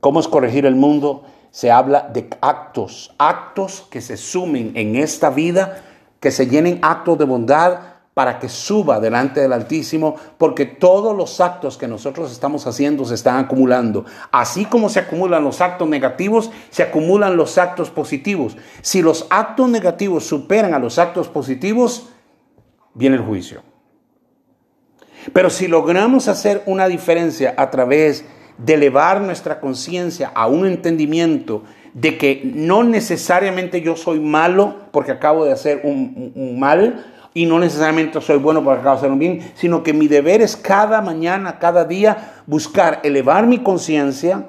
[0.00, 1.24] ¿Cómo es corregir el mundo?
[1.50, 5.82] Se habla de actos, actos que se sumen en esta vida
[6.20, 7.78] que se llenen actos de bondad
[8.18, 13.14] para que suba delante del Altísimo, porque todos los actos que nosotros estamos haciendo se
[13.14, 14.06] están acumulando.
[14.32, 18.56] Así como se acumulan los actos negativos, se acumulan los actos positivos.
[18.82, 22.08] Si los actos negativos superan a los actos positivos,
[22.92, 23.62] viene el juicio.
[25.32, 28.24] Pero si logramos hacer una diferencia a través
[28.58, 31.62] de elevar nuestra conciencia a un entendimiento
[32.00, 37.58] de que no necesariamente yo soy malo porque acabo de hacer un, mal, y no
[37.58, 41.00] necesariamente soy bueno porque acabo de hacer un bien, sino que mi deber es cada
[41.02, 44.46] mañana, cada día, buscar elevar mi conciencia.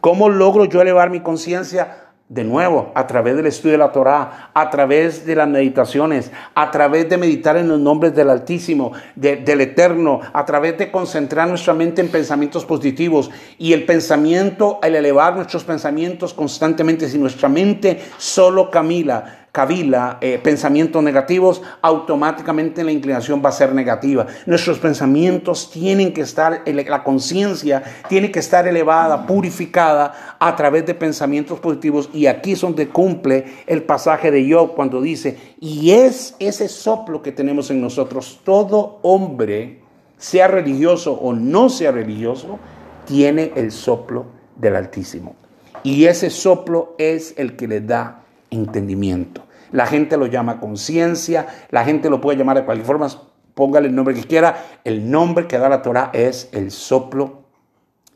[0.00, 2.03] ¿Cómo logro yo elevar mi conciencia?
[2.26, 6.70] De nuevo, a través del estudio de la Torah, a través de las meditaciones, a
[6.70, 11.74] través de meditar en los nombres del Altísimo, del Eterno, a través de concentrar nuestra
[11.74, 13.30] mente en pensamientos positivos.
[13.58, 20.40] Y el pensamiento, el elevar nuestros pensamientos constantemente, si nuestra mente solo camila, cabila, eh,
[20.42, 24.26] pensamientos negativos, automáticamente la inclinación va a ser negativa.
[24.46, 30.94] Nuestros pensamientos tienen que estar, la conciencia tiene que estar elevada, purificada a través de
[30.94, 32.10] pensamientos positivos.
[32.12, 37.22] Y aquí es donde cumple el pasaje de Job cuando dice, y es ese soplo
[37.22, 39.82] que tenemos en nosotros, todo hombre,
[40.18, 42.58] sea religioso o no sea religioso,
[43.06, 45.36] tiene el soplo del Altísimo.
[45.84, 49.43] Y ese soplo es el que le da entendimiento.
[49.74, 53.08] La gente lo llama conciencia, la gente lo puede llamar de cualquier forma,
[53.54, 57.42] póngale el nombre que quiera, el nombre que da la Torah es el soplo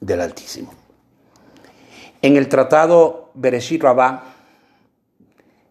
[0.00, 0.72] del Altísimo.
[2.22, 4.22] En el tratado Bereshit Rabá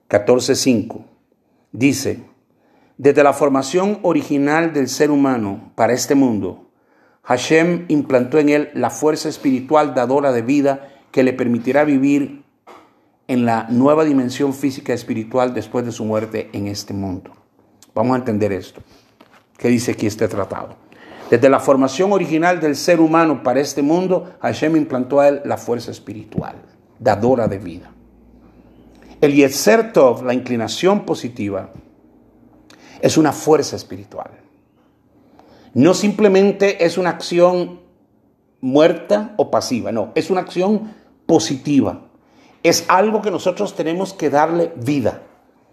[0.10, 1.06] 14.5
[1.71, 2.19] dice,
[2.97, 6.69] desde la formación original del ser humano para este mundo,
[7.23, 12.43] Hashem implantó en él la fuerza espiritual dadora de vida que le permitirá vivir
[13.27, 17.31] en la nueva dimensión física y espiritual después de su muerte en este mundo.
[17.93, 18.81] Vamos a entender esto.
[19.57, 20.75] ¿Qué dice aquí este tratado?
[21.29, 25.57] Desde la formación original del ser humano para este mundo, Hashem implantó a él la
[25.57, 26.55] fuerza espiritual,
[26.99, 27.91] dadora de vida.
[29.19, 31.71] El Yetzer Tov, la inclinación positiva,
[33.01, 34.31] es una fuerza espiritual.
[35.73, 37.81] No simplemente es una acción
[38.61, 40.93] muerta o pasiva, no, es una acción
[41.25, 42.07] positiva.
[42.63, 45.22] Es algo que nosotros tenemos que darle vida,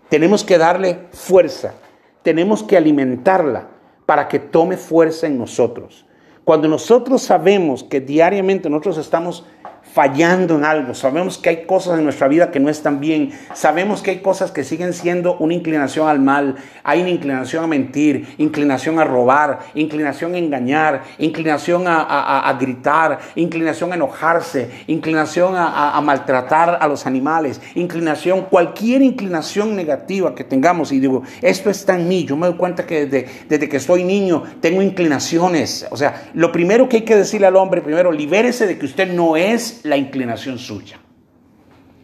[0.08, 1.74] tenemos que darle fuerza,
[2.22, 3.68] tenemos que alimentarla
[4.06, 6.04] para que tome fuerza en nosotros.
[6.44, 9.46] Cuando nosotros sabemos que diariamente nosotros estamos
[9.94, 14.02] fallando en algo, sabemos que hay cosas en nuestra vida que no están bien, sabemos
[14.02, 18.34] que hay cosas que siguen siendo una inclinación al mal, hay una inclinación a mentir,
[18.38, 26.78] inclinación a robar, inclinación a engañar, inclinación a, gritar, inclinación a enojarse, inclinación a, maltratar
[26.80, 30.90] a los animales, inclinación, cualquier inclinación negativa que tengamos.
[30.90, 34.02] Y digo, esto está en mí, yo me doy cuenta que desde, desde que estoy
[34.02, 35.86] niño tengo inclinaciones.
[35.92, 39.12] O sea, lo primero que hay que decirle al hombre, primero, libérese de que usted
[39.12, 40.98] no es la inclinación suya.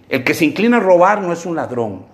[0.09, 2.07] El que se inclina a robar no es un ladrón.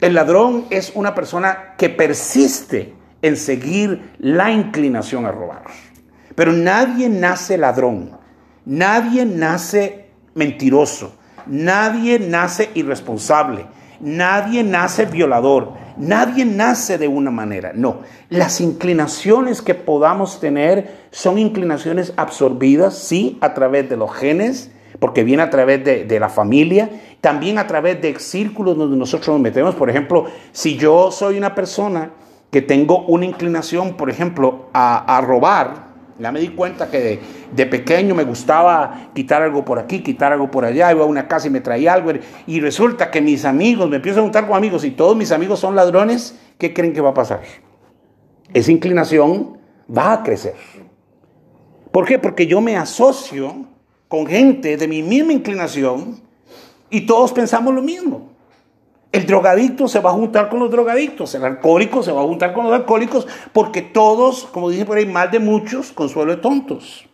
[0.00, 5.62] El ladrón es una persona que persiste en seguir la inclinación a robar.
[6.34, 8.18] Pero nadie nace ladrón,
[8.64, 11.14] nadie nace mentiroso,
[11.46, 13.66] nadie nace irresponsable,
[14.00, 17.72] nadie nace violador, nadie nace de una manera.
[17.74, 24.70] No, las inclinaciones que podamos tener son inclinaciones absorbidas, sí, a través de los genes,
[24.98, 29.40] porque viene a través de, la familia, también a través de círculos donde nosotros nos
[29.40, 29.74] metemos.
[29.74, 32.10] Por ejemplo, si yo soy una persona
[32.50, 37.20] que tengo una inclinación, por ejemplo, a, robar, ya me di cuenta que
[37.52, 41.26] de, pequeño me gustaba quitar algo por aquí, quitar algo por allá, iba a una
[41.26, 42.12] casa y me traía algo.
[42.46, 45.60] Y resulta que mis amigos, me empiezo a juntar con amigos y todos mis amigos
[45.60, 47.40] son ladrones, ¿qué creen que va a pasar?
[48.52, 49.58] Esa inclinación
[49.94, 50.54] va a crecer.
[51.90, 52.18] ¿Por qué?
[52.18, 53.66] Porque yo me asocio
[54.08, 56.20] con gente de mi misma inclinación
[56.90, 58.31] y todos pensamos lo mismo.
[59.12, 62.54] El drogadicto se va a juntar con los drogadictos, el alcohólico se va a juntar
[62.54, 67.06] con los alcohólicos, porque todos, como dice por ahí, mal de muchos, consuelo de tontos.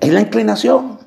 [0.00, 0.98] Es la inclinación.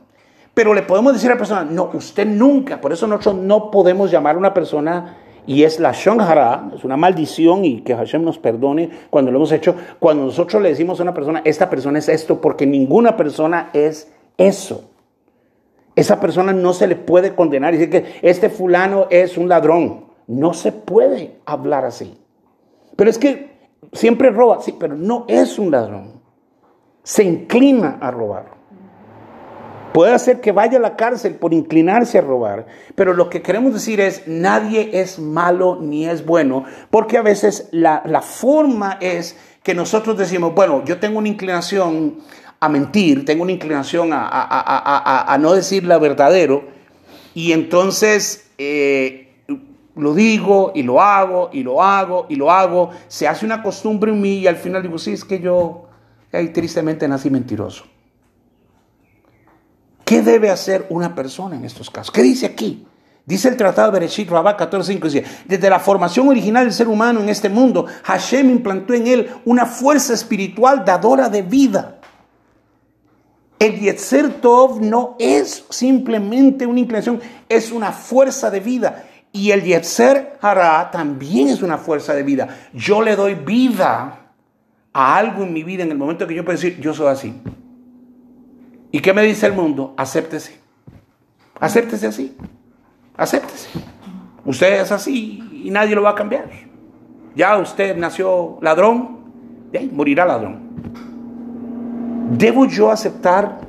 [0.53, 4.09] Pero le podemos decir a la persona, no, usted nunca, por eso nosotros no podemos
[4.09, 8.37] llamar a una persona, y es la Shonhara, es una maldición y que Hashem nos
[8.37, 12.07] perdone cuando lo hemos hecho, cuando nosotros le decimos a una persona, esta persona es
[12.07, 14.89] esto, porque ninguna persona es eso.
[15.99, 20.05] Esa persona no se le puede condenar y decir que este fulano es un ladrón.
[20.27, 22.17] No se puede hablar así.
[22.95, 26.21] Pero es que siempre roba, sí, pero no es un ladrón.
[27.03, 28.45] Se inclina a robar.
[29.91, 33.73] Puede hacer que vaya a la cárcel por inclinarse a robar, pero lo que queremos
[33.73, 39.37] decir es, nadie es malo ni es bueno, porque a veces la, la forma es
[39.63, 42.19] que nosotros decimos, bueno, yo tengo una inclinación
[42.59, 46.63] a mentir, tengo una inclinación a, no decir la verdadero,
[47.33, 49.29] y entonces eh,
[49.95, 54.11] lo digo y lo hago y lo hago y lo hago, se hace una costumbre
[54.11, 55.87] en mí y al final digo, sí, es que yo
[56.53, 57.85] tristemente nací mentiroso.
[60.03, 62.11] ¿Qué debe hacer una persona en estos casos?
[62.11, 62.85] ¿Qué dice aquí?
[63.25, 67.19] Dice el Tratado de Bereshit Rabá 14.5, dice, desde la formación original del ser humano
[67.19, 71.98] en este mundo, Hashem implantó en él una fuerza espiritual dadora de vida
[73.59, 77.19] el Yetzer Tov no es simplemente una inclinación,
[77.49, 79.05] es una fuerza de vida.
[79.31, 82.47] Y el Yetzer Hara también es una fuerza de vida.
[82.73, 84.31] Yo le doy vida
[84.93, 87.33] a algo en mi vida en el momento que yo puedo decir, yo soy así.
[88.91, 89.93] ¿Y qué me dice el mundo?
[89.97, 90.57] Acéptese.
[91.59, 92.35] Acéptese así.
[93.15, 93.69] Acéptese.
[94.45, 96.49] Usted es así y nadie lo va a cambiar.
[97.35, 99.19] Ya usted nació ladrón,
[99.91, 100.68] morirá ladrón.
[102.29, 103.59] ¿Debo yo aceptar,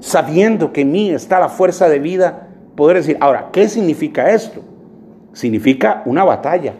[0.00, 4.62] sabiendo que en mí está la fuerza de vida, poder decir, ahora, ¿qué significa esto?
[5.32, 6.74] Significa una batalla,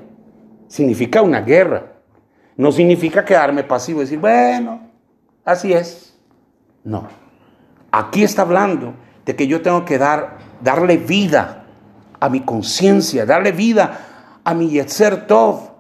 [0.67, 1.93] significa una guerra.
[2.57, 4.81] No significa quedarme pasivo y decir, bueno,
[5.45, 6.19] así es.
[6.85, 7.07] No.
[7.93, 11.67] Aquí está hablando de que yo tengo que dar, darle vida
[12.19, 15.71] a mi conciencia, darle vida a mi Yetzer Tov,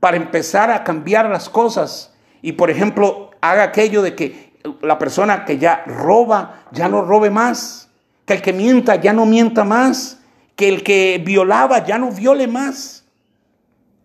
[0.00, 2.12] para empezar a cambiar las cosas.
[2.42, 7.30] Y por ejemplo, haga aquello de que la persona que ya roba, ya no robe
[7.30, 7.90] más.
[8.24, 10.20] Que el que mienta, ya no mienta más.
[10.56, 13.04] Que el que violaba, ya no viole más.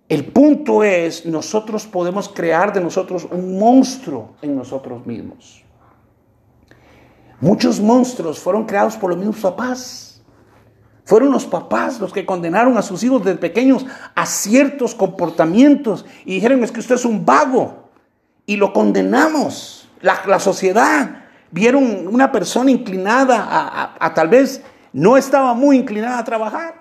[0.09, 5.63] El punto es, nosotros podemos crear de nosotros un monstruo en nosotros mismos.
[7.39, 10.21] Muchos monstruos fueron creados por los mismos papás.
[11.05, 16.35] Fueron los papás los que condenaron a sus hijos desde pequeños a ciertos comportamientos y
[16.35, 17.88] dijeron es que usted es un vago
[18.49, 19.89] y lo condenamos.
[20.01, 24.61] La, sociedad vieron una persona inclinada a tal vez
[24.93, 26.79] no estaba muy inclinada a trabajar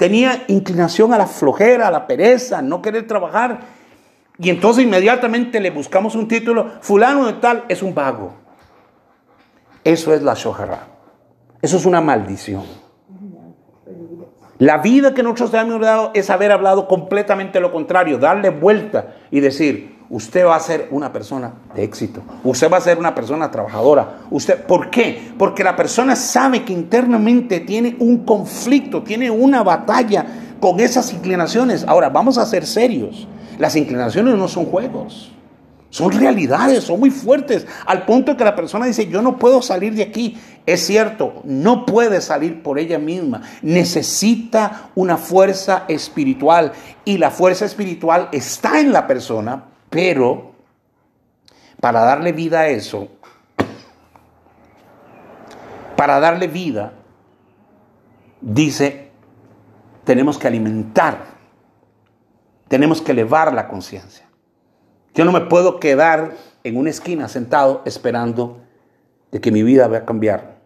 [0.00, 3.60] tenía inclinación a la flojera, a la pereza, no querer trabajar.
[4.38, 8.32] Y entonces inmediatamente le buscamos un título, fulano de tal es un vago.
[9.84, 10.86] Eso es la shohara.
[11.60, 12.64] Eso es una maldición.
[14.56, 19.40] La vida que nosotros hemos dado es haber hablado completamente lo contrario, darle vuelta y
[19.40, 23.50] decir, usted va a ser una persona de éxito, usted va a ser una persona
[23.50, 24.18] trabajadora.
[24.30, 25.32] Usted, ¿Por qué?
[25.38, 30.26] Porque la persona sabe que internamente tiene un conflicto, tiene una batalla
[30.60, 31.84] con esas inclinaciones.
[31.86, 33.26] Ahora, vamos a ser serios.
[33.58, 35.32] Las inclinaciones no son juegos.
[35.90, 39.92] Son realidades, son muy fuertes, al punto que la persona dice, yo no puedo salir
[39.96, 40.38] de aquí.
[40.64, 43.42] Es cierto, no puede salir por ella misma.
[43.60, 46.72] Necesita una fuerza espiritual
[47.04, 50.52] y la fuerza espiritual está en la persona, pero
[51.80, 53.08] para darle vida a eso,
[55.96, 56.92] para darle vida,
[58.40, 59.10] dice,
[60.04, 61.18] tenemos que alimentar,
[62.68, 64.26] tenemos que elevar la conciencia.
[65.14, 68.60] Yo no me puedo quedar en una esquina sentado esperando
[69.32, 70.60] de que mi vida va a cambiar,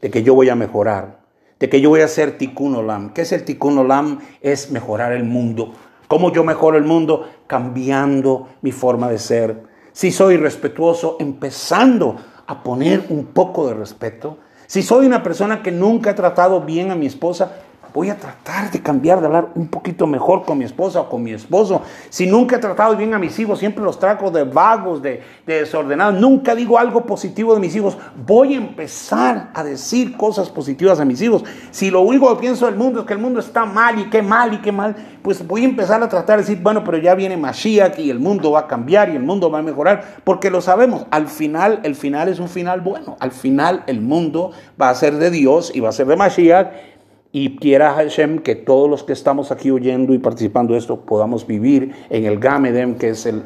[0.00, 1.20] de que yo voy a mejorar,
[1.58, 3.12] de que yo voy a ser tikkun olam.
[3.12, 4.20] ¿Qué es el tikkun olam?
[4.40, 5.72] Es mejorar el mundo
[6.08, 7.28] ¿Cómo yo mejoro el mundo?
[7.46, 9.62] Cambiando mi forma de ser.
[9.92, 14.38] Si soy respetuoso, empezando a poner un poco de respeto.
[14.66, 17.52] Si soy una persona que nunca he tratado bien a mi esposa,
[17.96, 21.22] voy a tratar de cambiar, de hablar un poquito mejor con mi esposa o con
[21.22, 21.80] mi esposo.
[22.10, 26.20] Si nunca he tratado bien a mis hijos, siempre los trago de vagos, de, desordenados,
[26.20, 31.06] nunca digo algo positivo de mis hijos, voy a empezar a decir cosas positivas a
[31.06, 31.42] mis hijos.
[31.70, 34.20] Si lo único que pienso del mundo es que el mundo está mal y qué
[34.20, 37.14] mal y qué mal, pues voy a empezar a tratar de decir, bueno, pero ya
[37.14, 40.50] viene Mashiach y el mundo va a cambiar y el mundo va a mejorar, porque
[40.50, 44.90] lo sabemos, al final, el final es un final bueno, al final el mundo va
[44.90, 46.95] a ser de Dios y va a ser de Mashiach
[47.38, 51.46] y quiera Hashem que todos los que estamos aquí oyendo y participando de esto podamos
[51.46, 53.44] vivir en el Gamedem, que es el,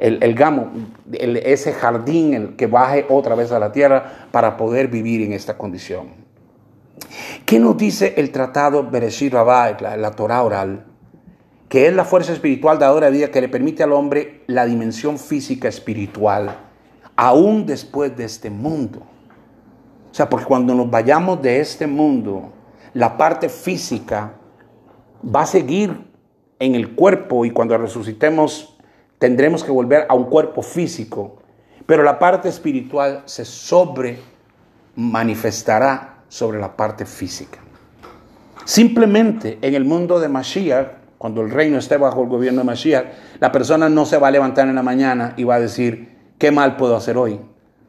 [0.00, 0.72] el, Gamo,
[1.12, 5.56] ese jardín el que baje otra vez a la tierra para poder vivir en esta
[5.56, 6.08] condición.
[7.46, 10.84] ¿Qué nos dice el tratado Bereshit Rabá, la, la Torah oral?
[11.68, 15.20] Que es la fuerza espiritual dadora de vida que le permite al hombre la dimensión
[15.20, 16.56] física espiritual,
[17.14, 18.98] aún después de este mundo.
[20.10, 22.50] O sea, porque cuando nos vayamos de este mundo,
[22.94, 24.34] la parte física
[25.24, 26.06] va a seguir
[26.60, 28.76] en el cuerpo y cuando resucitemos
[29.18, 31.38] tendremos que volver a un cuerpo físico,
[31.86, 34.18] pero la parte espiritual se sobre
[34.96, 37.58] manifestará sobre la parte física.
[38.64, 40.88] Simplemente en el mundo de Mashiach,
[41.18, 43.06] cuando el reino esté bajo el gobierno de Mashiach,
[43.40, 46.50] la persona no se va a levantar en la mañana y va a decir, ¿qué
[46.50, 47.40] mal puedo hacer hoy?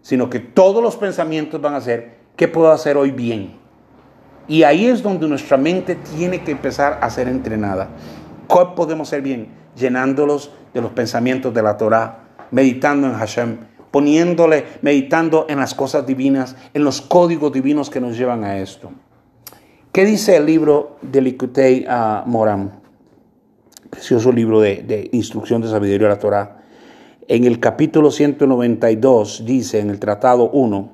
[0.02, 3.65] Sino que todos los pensamientos van a ser, ¿qué puedo hacer hoy bien?
[4.48, 7.90] Y ahí es donde nuestra mente tiene que empezar a ser entrenada.
[8.48, 9.48] ¿Cómo podemos ser bien?
[9.76, 13.58] Llenándolos de los pensamientos de la Torah, meditando en Hashem,
[13.90, 18.92] poniéndole, meditando en las cosas divinas, en los códigos divinos que nos llevan a esto.
[19.92, 22.72] ¿Qué dice el libro de Likutei a Moram?
[23.90, 26.58] Precioso libro de, de instrucción de sabiduría de la Torah.
[27.28, 30.92] En el capítulo 192 dice, en el tratado 1,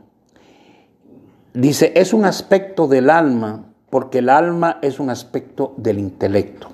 [1.54, 6.70] Dice, es un aspecto del alma, porque el alma es un aspecto del intelecto.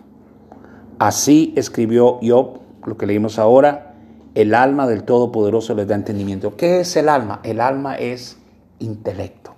[0.99, 3.95] Así escribió Job, lo que leímos ahora,
[4.35, 6.55] el alma del Todopoderoso les da entendimiento.
[6.55, 7.39] ¿Qué es el alma?
[7.43, 8.37] El alma es
[8.77, 9.55] intelecto.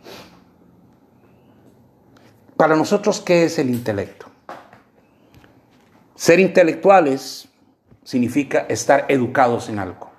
[2.55, 4.27] Para nosotros, ¿qué es el intelecto?
[6.15, 7.49] Ser intelectuales
[8.03, 10.09] significa estar educados en algo.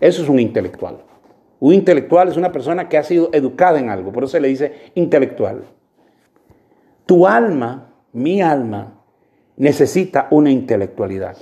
[0.00, 1.02] Eso es un intelectual.
[1.62, 4.48] Un intelectual es una persona que ha sido educada en algo, por eso se le
[4.48, 5.62] dice intelectual.
[7.06, 8.94] Tu alma, mi alma,
[9.56, 11.36] necesita una intelectualidad.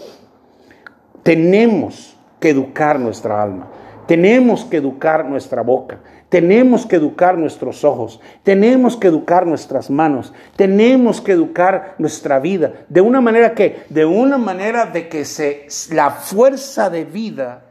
[1.23, 3.71] Tenemos que educar nuestra alma,
[4.07, 10.33] tenemos que educar nuestra boca, Tenemos que educar nuestros ojos, tenemos que educar nuestras manos,
[10.55, 12.85] tenemos que educar nuestra vida.
[12.89, 13.83] ¿De una manera que?
[13.89, 17.70] De una manera de que se, la fuerza de vida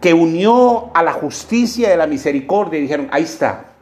[0.00, 3.74] que unió a la justicia y a la misericordia y dijeron, ahí está,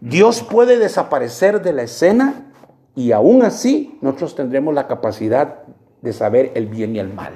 [0.00, 2.52] Dios puede desaparecer de la escena
[2.94, 5.62] y aún así nosotros tendremos la capacidad
[6.02, 7.32] de saber el bien y el mal.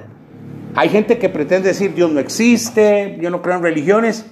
[0.75, 4.25] Hay gente que pretende decir Dios no existe, yo no creo en religiones.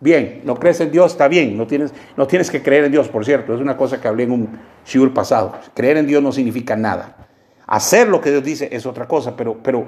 [0.00, 3.08] Bien, no crees en Dios, está bien, no tienes, no tienes que creer en Dios,
[3.08, 4.48] por cierto, es una cosa que hablé en un
[4.84, 5.52] shiur pasado.
[5.74, 7.28] Creer en Dios no significa nada.
[7.66, 9.86] Hacer lo que Dios dice es otra cosa, pero, pero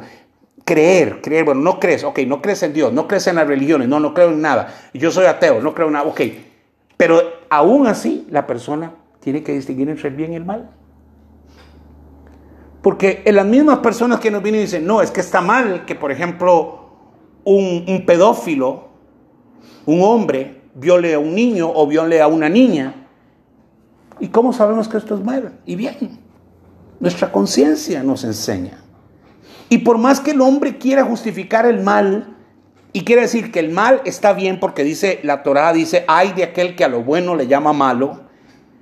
[0.64, 3.88] creer, creer, bueno, no crees, ok, no crees en Dios, no crees en las religiones,
[3.88, 4.74] no, no creo en nada.
[4.94, 6.20] Yo soy ateo, no creo en nada, ok.
[6.96, 10.70] Pero aún así la persona tiene que distinguir entre el bien y el mal.
[12.82, 15.86] Porque en las mismas personas que nos vienen y dicen, no, es que está mal
[15.86, 16.90] que, por ejemplo,
[17.44, 18.88] un, pedófilo,
[19.86, 23.06] un hombre, viole a un niño o viole a una niña.
[24.20, 25.58] ¿Y cómo sabemos que esto es mal?
[25.64, 26.20] Y bien,
[27.00, 28.83] nuestra conciencia nos enseña.
[29.68, 32.34] Y por más que el hombre quiera justificar el mal,
[32.92, 36.44] y quiere decir que el mal está bien porque dice, la Torah dice, hay de
[36.44, 38.20] aquel que a lo bueno le llama malo,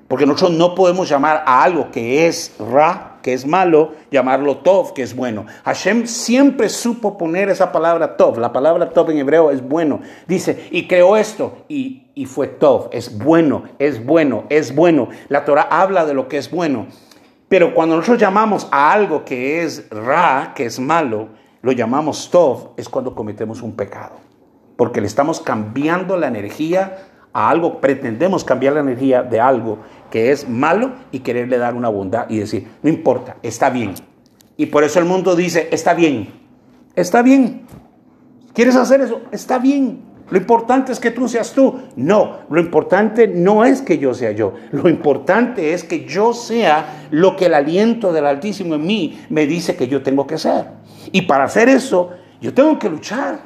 [0.07, 4.93] porque nosotros no podemos llamar a algo que es ra, que es malo, llamarlo tov,
[4.93, 5.47] que es bueno.
[5.65, 8.39] Hashem siempre supo poner esa palabra tov.
[8.39, 10.01] La palabra tov en hebreo es bueno.
[10.27, 12.91] Dice, y creó esto, y, y fue tov.
[12.93, 15.09] Es bueno, es bueno, es bueno.
[15.29, 16.89] La Torah habla de lo que es bueno.
[17.53, 21.29] Pero cuando nosotros llamamos a algo que es ra, que es malo,
[21.61, 24.15] lo llamamos tov, es cuando cometemos un pecado.
[24.75, 29.81] Porque le estamos cambiando la energía a algo, pretendemos cambiar la energía de algo
[30.11, 33.97] que es malo y quererle dar una bondad y decir, no importa, está bien.
[34.57, 36.31] Y por eso el mundo dice, está bien,
[36.97, 37.67] está bien.
[38.55, 39.21] ¿Quieres hacer eso?
[39.31, 40.01] Está bien.
[40.31, 41.81] Lo importante es que tú seas tú.
[41.97, 44.55] No, lo importante no es que yo sea yo.
[44.71, 49.47] Lo importante es que yo sea lo que el aliento del Altísimo en mí me
[49.47, 50.67] dice que yo tengo que ser.
[51.11, 52.11] Y para hacer eso,
[52.41, 53.41] yo tengo que luchar.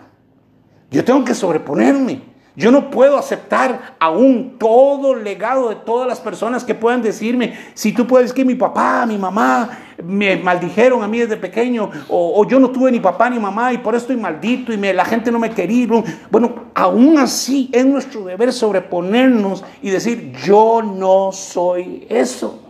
[0.91, 2.36] Yo tengo que sobreponerme.
[2.57, 7.55] Yo no puedo aceptar aún todo el legado de todas las personas que puedan decirme,
[7.75, 12.47] si tú puedes que mi papá, mi mamá me maldijeron a mí desde pequeño, o,
[12.49, 15.31] yo no tuve ni papá ni mamá y por eso estoy maldito y la gente
[15.31, 15.87] no me quería.
[16.31, 22.61] Bueno, aún así es nuestro deber sobreponernos y decir, yo no soy eso.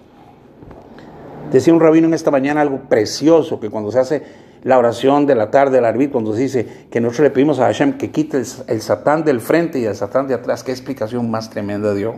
[1.52, 5.36] Decía un rabino en esta mañana algo precioso, que cuando se hace la oración de
[5.36, 8.82] la tarde, el arbit, cuando dice que nosotros le pedimos a Hashem que quite el,
[8.82, 10.64] satán del frente y el satán de atrás.
[10.64, 12.16] Qué explicación más tremenda dio.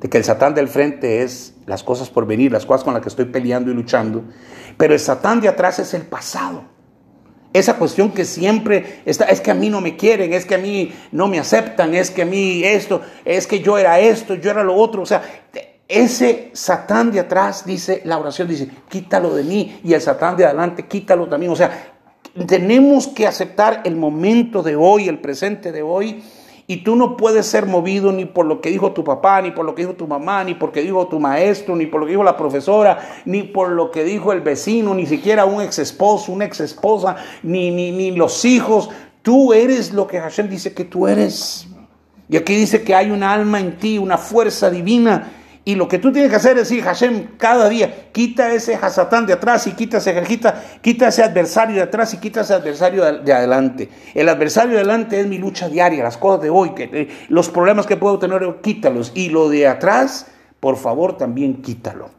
[0.00, 3.02] De que el satán del frente es las cosas por venir, las cosas con las
[3.02, 4.22] que estoy peleando y luchando.
[4.76, 6.62] Pero el satán de atrás es el pasado.
[7.52, 10.58] Esa cuestión que siempre está, es que a mí no me quieren, es que a
[10.58, 14.52] mí no me aceptan, es que a mí esto, es que yo era esto, yo
[14.52, 15.02] era lo otro.
[15.02, 15.22] O sea,
[16.02, 20.44] ese Satán de atrás, dice la oración, dice, quítalo de mí, y el Satán de
[20.44, 21.52] adelante, quítalo también.
[21.52, 21.94] O sea,
[22.46, 26.22] tenemos que aceptar el momento de hoy, el presente de hoy,
[26.66, 29.66] y tú no puedes ser movido ni por lo que dijo tu papá, ni por
[29.66, 32.06] lo que dijo tu mamá, ni por lo que dijo tu maestro, ni por lo
[32.06, 35.78] que dijo la profesora, ni por lo que dijo el vecino, ni siquiera un ex
[35.78, 38.88] esposo, una ex esposa, ni, ni, ni los hijos.
[39.20, 41.66] Tú eres lo que Hashem dice que tú eres.
[42.30, 45.98] Y aquí dice que hay un alma en ti, una fuerza divina y lo que
[45.98, 49.72] tú tienes que hacer es decir, Hashem, cada día, quita ese Hasatán de atrás y
[49.72, 53.88] quita ese, quita, quita ese adversario de atrás y quita ese adversario de, adelante.
[54.12, 57.48] El adversario de adelante es mi lucha diaria, las cosas de hoy, que, eh, los
[57.48, 59.12] problemas que puedo tener, quítalos.
[59.14, 60.26] Y lo de atrás,
[60.60, 62.10] por favor, también quítalo.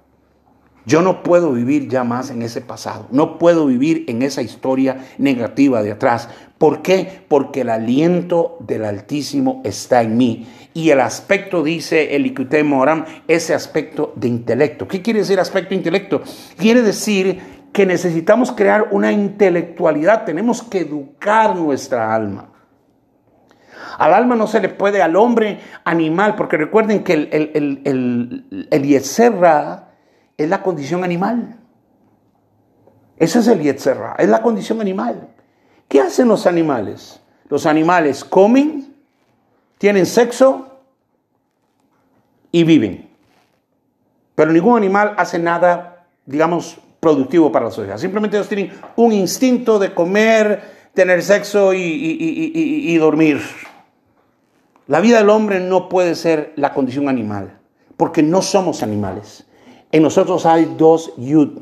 [0.88, 5.06] Yo no puedo vivir ya más en ese pasado, no puedo vivir en esa historia
[5.18, 6.30] negativa de atrás.
[6.58, 7.24] ¿Por qué?
[7.28, 10.48] Porque el aliento del Altísimo está en mí.
[10.76, 14.90] Y el aspecto, dice el Ikute Moram, ese aspecto de intelecto.
[14.90, 16.22] ¿Qué quiere decir aspecto de intelecto?
[16.58, 22.52] Quiere decir que necesitamos crear una intelectualidad, tenemos que educar nuestra alma.
[23.98, 28.68] Al alma no se le puede, al hombre animal, porque recuerden que el, el, el,
[28.70, 28.96] el,
[30.38, 31.58] es la condición animal.
[33.16, 35.30] Ese es el Yetzerra, es la condición animal.
[35.88, 37.22] ¿Qué hacen los animales?
[37.48, 38.85] Los animales comen,
[39.78, 40.80] tienen sexo
[42.52, 43.10] y viven.
[44.36, 47.98] Pero ningún animal hace nada, digamos, productivo para la sociedad.
[47.98, 50.62] Simplemente ellos tienen un instinto de comer,
[50.94, 53.42] tener sexo y, dormir.
[54.88, 57.60] La vida del hombre no puede ser la condición animal,
[57.98, 59.46] porque no somos animales.
[59.92, 61.60] En nosotros hay dos yud.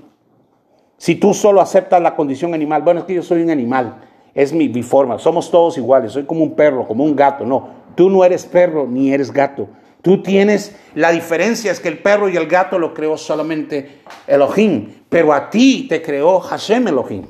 [0.97, 3.97] Si tú solo aceptas la condición animal, bueno, es que yo soy un animal,
[4.34, 7.83] es mi, forma, somos todos iguales, soy como un perro, como un gato, no.
[7.96, 9.70] Tú no eres perro ni eres gato.
[10.02, 14.89] Tú tienes, la diferencia es que el perro y el gato lo creó solamente Elohim,
[15.08, 17.24] pero a ti te creó Hashem Elohim.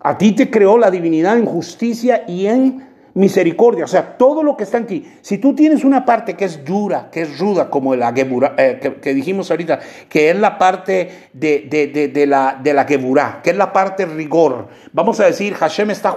[0.00, 2.85] A ti te creó la divinidad en justicia y en
[3.16, 5.12] misericordia, o sea, todo lo que está en ti.
[5.22, 9.14] Si tú tienes una parte que es dura, que es ruda, como el eh, que,
[9.14, 14.04] dijimos ahorita, que es la parte de, la, de la geburá, que es la parte
[14.04, 16.14] rigor, vamos a decir, Hashem está,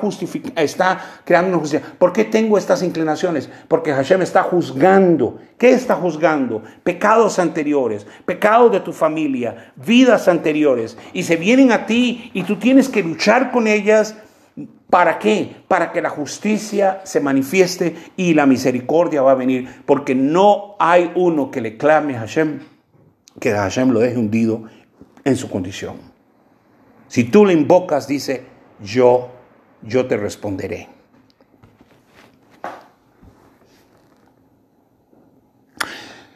[0.58, 1.88] está creando una justicia.
[1.98, 3.50] ¿Por qué tengo estas inclinaciones?
[3.70, 5.40] Porque Hashem está juzgando.
[5.58, 6.64] ¿Qué está juzgando?
[6.84, 12.58] Pecados anteriores, pecados de tu familia, vidas anteriores, y se vienen a ti y tú
[12.58, 14.16] tienes que luchar con ellas
[14.90, 15.56] ¿Para qué?
[15.68, 19.84] Para que la justicia se manifieste y la misericordia va a venir.
[19.86, 22.60] Porque no hay uno que le clame a Hashem,
[23.40, 24.64] que Hashem lo deje hundido
[25.24, 25.98] en su condición.
[27.08, 28.44] Si tú le invocas, dice,
[28.82, 29.30] yo,
[29.84, 30.88] yo te responderé.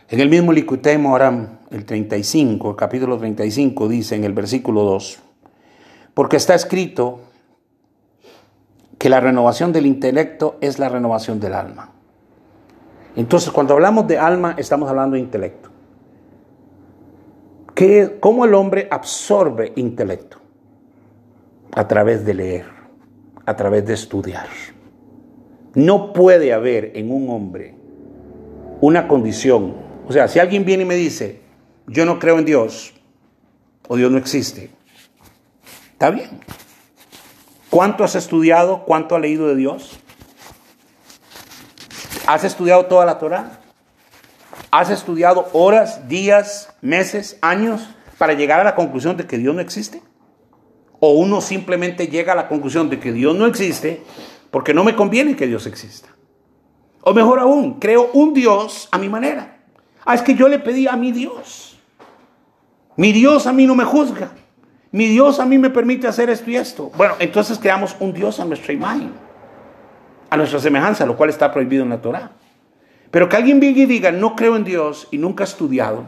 [0.09, 5.19] En el mismo Likutei Moram, el 35, el capítulo 35, dice en el versículo 2,
[6.13, 7.21] porque está escrito,
[9.03, 11.91] que la renovación del intelecto es la renovación del alma.
[13.17, 15.67] Entonces, cuando hablamos de alma, estamos hablando de intelecto.
[17.75, 20.37] ¿Qué, ¿Cómo el hombre absorbe intelecto?
[21.75, 22.65] A través de leer,
[23.45, 24.47] a través de estudiar.
[25.73, 27.75] No puede haber en un hombre
[28.79, 29.75] una condición.
[30.07, 31.41] O sea, si alguien viene y me dice,
[31.87, 32.93] yo no creo en Dios,
[33.85, 34.69] o Dios no existe,
[35.91, 36.39] está bien.
[37.74, 38.84] ¿Cuánto has estudiado?
[38.86, 39.97] ¿Cuánto has leído de Dios?
[42.28, 43.61] ¿Has estudiado toda la Torah?
[44.69, 47.82] ¿Has estudiado horas, días, meses, años
[48.19, 50.03] para llegar a la conclusión de que Dios no existe?
[50.99, 54.03] ¿O uno simplemente llega a la conclusión de que Dios no existe
[54.51, 56.09] porque no me conviene que Dios exista?
[57.01, 59.63] O mejor aún, creo un Dios a mi manera.
[60.05, 61.80] Ah, es que yo le pedí a mi Dios.
[62.97, 64.30] Mi Dios a mí no me juzga.
[64.93, 66.91] Mi Dios a mí me permite hacer esto y esto.
[66.95, 69.11] Bueno, entonces creamos un Dios a nuestra imagen,
[70.29, 72.31] a nuestra semejanza, lo cual está prohibido en la Torah.
[73.09, 76.05] Pero que alguien venga y diga, no creo en Dios y nunca ha estudiado.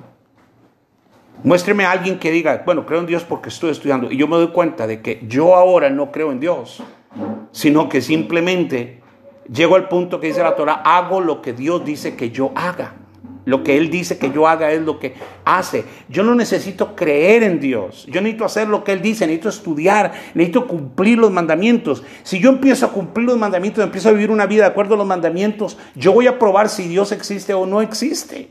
[1.44, 4.12] Muéstreme a alguien que diga, bueno, creo en Dios porque estoy estudiando.
[4.12, 6.84] Y yo me doy cuenta de que yo ahora no creo en Dios,
[7.52, 9.02] sino que simplemente
[9.52, 12.94] llego al punto que dice la Torah, hago lo que Dios dice que yo haga.
[13.46, 15.14] Lo que Él dice que yo haga es lo que
[15.46, 15.86] hace.
[16.10, 18.06] Yo no necesito creer en Dios.
[18.08, 19.28] Yo necesito hacer lo que Él dice.
[19.28, 20.14] Necesito estudiar.
[20.34, 22.04] Necesito cumplir los mandamientos.
[22.24, 24.98] Si yo empiezo a cumplir los mandamientos, empiezo a vivir una vida de acuerdo a
[24.98, 28.50] los mandamientos, yo voy a probar si Dios existe o no existe.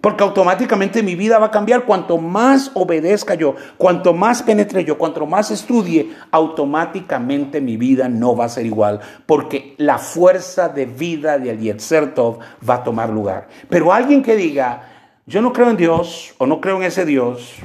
[0.00, 1.84] Porque automáticamente mi vida va a cambiar.
[1.84, 8.36] Cuanto más obedezca yo, cuanto más penetre yo, cuanto más estudie, automáticamente mi vida no
[8.36, 9.00] va a ser igual.
[9.24, 12.38] Porque la fuerza de vida de Yetzer Tov
[12.68, 13.48] va a tomar lugar.
[13.68, 14.82] Pero alguien que diga,
[15.26, 17.56] yo no creo en Dios o no creo en ese Dios,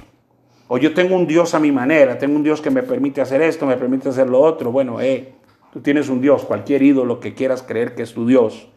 [0.68, 3.42] o yo tengo un Dios a mi manera, tengo un Dios que me permite hacer
[3.42, 4.72] esto, me permite hacer lo otro.
[4.72, 5.34] Bueno, eh,
[5.74, 8.70] tú tienes un Dios, cualquier ídolo que quieras creer que es tu Dios.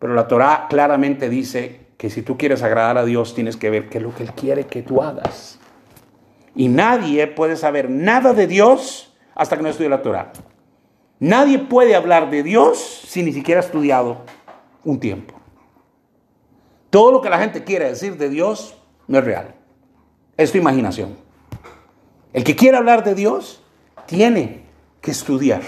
[0.00, 3.88] Pero la Torah claramente dice que si tú quieres agradar a Dios tienes que ver
[3.88, 5.60] qué es lo que Él quiere que tú hagas.
[6.52, 10.32] Y nadie puede saber nada de Dios hasta que no estudie la Torah.
[11.20, 14.22] Nadie puede hablar de Dios si ni siquiera ha estudiado
[14.82, 15.34] un tiempo.
[16.90, 18.74] Todo lo que la gente quiere decir de Dios
[19.06, 19.54] no es real.
[20.36, 21.16] Es tu imaginación.
[22.32, 23.62] El que quiere hablar de Dios
[24.06, 24.64] tiene
[25.00, 25.62] que estudiar.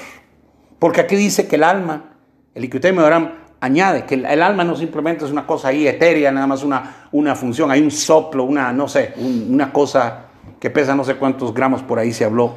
[0.81, 2.17] Porque aquí dice que el alma,
[2.57, 6.47] el me Oram, añade que el, alma no simplemente es una cosa ahí etérea, nada
[6.47, 10.27] más una, una función, hay un soplo, una, no sé, una cosa
[10.61, 12.55] que pesa no sé cuántos gramos por ahí se habló,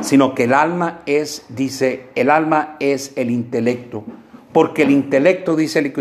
[0.00, 4.04] sino que el alma es, dice, el alma es el intelecto,
[4.52, 5.92] porque el intelecto, dice el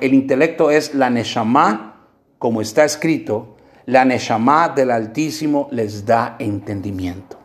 [0.00, 1.96] el intelecto es la neshama,
[2.38, 3.56] como está escrito,
[3.86, 7.38] la neshama del Altísimo les da entendimiento.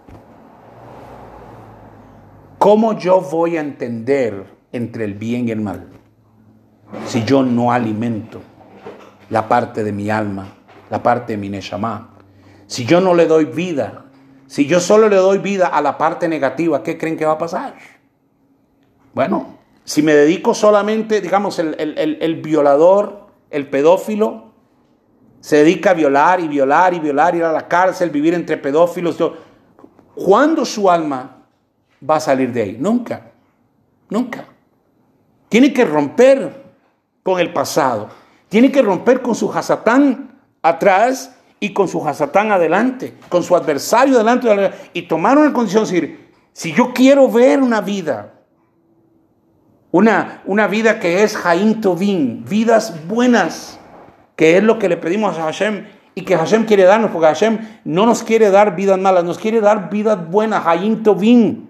[2.58, 5.99] ¿Cómo yo voy a entender entre el bien y el mal?
[7.06, 8.42] Si yo no alimento
[9.30, 10.48] la parte de mi alma,
[10.90, 12.16] la parte de mi Neshama,
[12.68, 14.06] si yo no le doy vida,
[14.48, 17.38] si yo solo le doy vida a la parte negativa, ¿qué creen que va a
[17.38, 17.76] pasar?
[19.14, 24.50] Bueno, si me dedico solamente, digamos, el, el violador, el pedófilo,
[25.40, 29.18] se dedica a violar y violar y violar, ir a la cárcel, vivir entre pedófilos,
[30.16, 31.44] ¿cuándo su alma
[32.08, 32.78] va a salir de ahí?
[32.80, 33.32] Nunca,
[34.10, 34.46] nunca.
[35.48, 36.69] Tiene que romper
[37.24, 38.10] con el pasado.
[38.50, 44.16] Tiene que romper con su Hasatán atrás y con su Hasatán adelante, con su adversario
[44.16, 48.34] adelante y tomar una condición, decir, si yo quiero ver una vida
[49.92, 53.80] Una, una vida que es Jaim Tovim, vidas buenas,
[54.36, 57.58] que es lo que le pedimos a Hashem y que Hashem quiere darnos, porque Hashem
[57.86, 61.70] no nos quiere dar vidas malas, nos quiere dar vidas buenas, Jaim Tovim.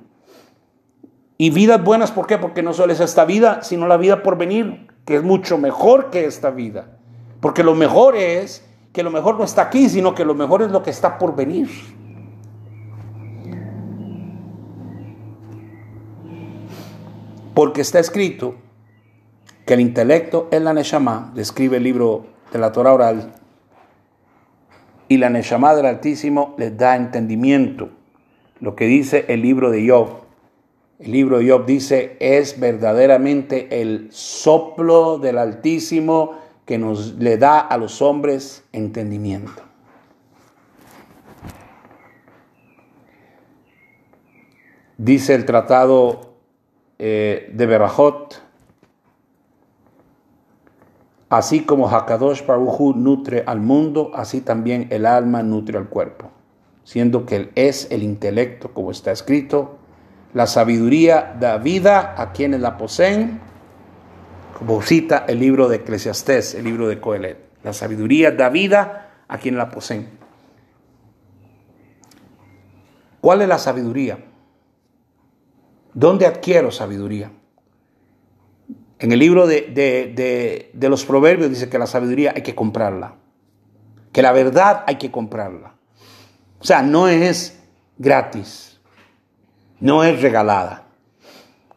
[1.38, 2.38] Y vidas buenas, ¿por qué?
[2.38, 6.12] Porque no solo es esta vida, sino la vida por venir, que es mucho mejor
[6.12, 7.00] que esta vida.
[7.42, 10.70] Porque lo mejor es que lo mejor no está aquí, sino que lo mejor es
[10.70, 11.68] lo que está por venir.
[17.56, 18.54] Porque está escrito
[19.66, 23.34] que el intelecto es la Neshama, describe el libro de la Torah oral,
[25.08, 27.90] y la Neshama del Altísimo les da entendimiento.
[28.60, 30.29] Lo que dice el libro de Job.
[31.00, 36.34] El libro de Job dice, es verdaderamente el soplo del Altísimo
[36.66, 39.64] que nos le da a los hombres entendimiento.
[44.98, 46.34] Dice el tratado
[47.00, 48.44] eh, de Berajot,
[51.30, 56.30] así como Hakadosh Baruchu nutre al mundo, así también el alma nutre al cuerpo,
[56.84, 59.79] siendo que es el intelecto, como está escrito,
[60.34, 63.40] la sabiduría da vida a quienes la poseen,
[64.58, 67.50] como cita el libro de Eclesiastés, el libro de Coelet.
[67.64, 70.10] La sabiduría da vida a quienes la poseen.
[73.22, 74.20] ¿Cuál es la sabiduría?
[75.94, 77.32] ¿Dónde adquiero sabiduría?
[79.00, 83.16] En el libro de, los proverbios dice que la sabiduría hay que comprarla,
[84.12, 85.76] que la verdad hay que comprarla.
[86.60, 87.60] O sea, no es
[87.98, 88.69] gratis,
[89.80, 90.86] no es regalada.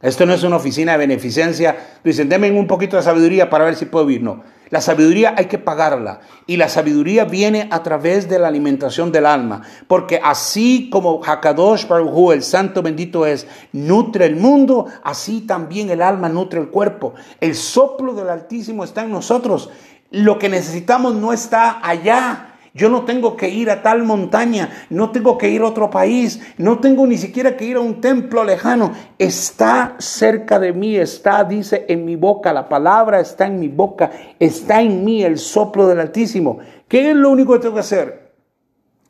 [0.03, 1.77] Esto no es una oficina de beneficencia.
[2.03, 4.23] Dicen, denme un poquito de sabiduría para ver si puedo vivir.
[4.23, 4.43] No.
[4.69, 6.23] La sabiduría hay que pagarla.
[6.47, 9.63] Y la sabiduría viene a través de la alimentación del alma.
[9.87, 16.03] Porque así como Hakadosh Baruj el santo bendito es, nutre el mundo, así también el
[16.03, 17.15] alma nutre el cuerpo.
[17.41, 19.71] El soplo del Altísimo está en nosotros.
[20.11, 22.52] Lo que necesitamos no está allá.
[22.75, 26.41] Yo no tengo que ir a tal montaña, no tengo que ir a otro país,
[26.57, 28.93] no tengo ni siquiera que ir a un templo lejano.
[29.19, 34.11] Está cerca de mí, está, dice, en mi boca, la palabra está en mi boca,
[34.39, 36.61] está en mí el soplo del Altísimo.
[36.89, 38.33] ¿Qué es lo único que tengo que hacer?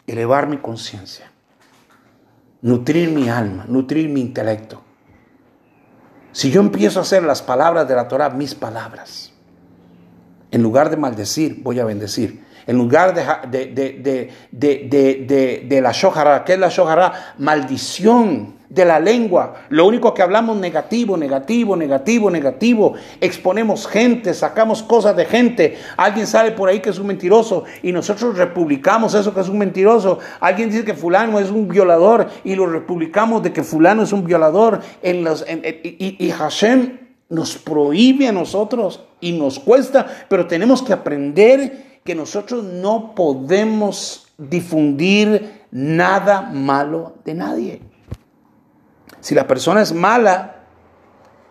[0.08, 1.30] Elevar mi conciencia,
[2.62, 4.82] nutrir mi alma, nutrir mi intelecto.
[6.32, 9.32] Si yo empiezo a hacer las palabras de la Torah mis palabras,
[10.50, 12.44] en lugar de maldecir, voy a bendecir.
[12.66, 17.34] En lugar de, de, la shohara, ¿qué es la shohara?
[17.38, 19.54] Maldición de la lengua.
[19.68, 22.94] Lo único que hablamos negativo, negativo, negativo, negativo.
[23.20, 25.76] Exponemos gente, sacamos cosas de gente.
[25.96, 29.58] Alguien sabe por ahí que es un mentiroso y nosotros republicamos eso que es un
[29.58, 30.18] mentiroso.
[30.40, 34.24] Alguien dice que fulano es un violador y lo republicamos de que fulano es un
[34.24, 34.80] violador.
[35.02, 36.98] En los, y Hashem
[37.28, 44.32] nos prohíbe a nosotros y nos cuesta, pero tenemos que aprender que nosotros no podemos
[44.38, 47.82] difundir nada malo de nadie.
[49.20, 50.64] Si la persona es mala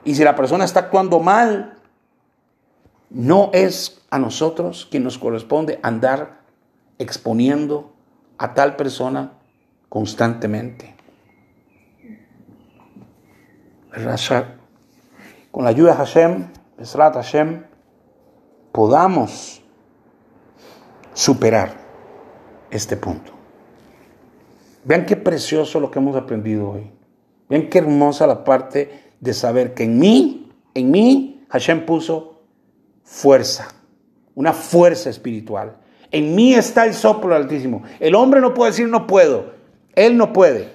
[0.03, 1.77] y si la persona está actuando mal,
[3.09, 6.41] no es a nosotros quien nos corresponde andar
[6.99, 7.93] exponiendo
[8.37, 9.33] a tal persona
[9.89, 10.95] constantemente.
[15.51, 16.47] Con la ayuda de Hashem,
[16.95, 17.65] Hashem,
[18.71, 19.60] podamos
[21.13, 21.75] superar
[22.69, 23.31] este punto.
[24.83, 26.91] Vean qué precioso lo que hemos aprendido hoy.
[27.49, 32.41] Vean qué hermosa la parte de saber que en mí, en mí, Hashem puso
[33.03, 33.67] fuerza,
[34.35, 35.77] una fuerza espiritual.
[36.11, 37.83] En mí está el soplo del Altísimo.
[37.99, 39.53] El hombre no puede decir no puedo,
[39.95, 40.69] él no puede,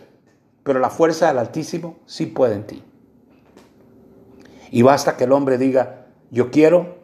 [0.62, 2.82] pero la fuerza del Altísimo sí puede en ti.
[4.70, 6.95] Y basta que el hombre diga, yo quiero,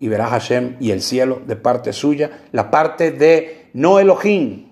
[0.00, 4.68] y verá Hashem y el cielo de parte suya, la parte de no Elohim.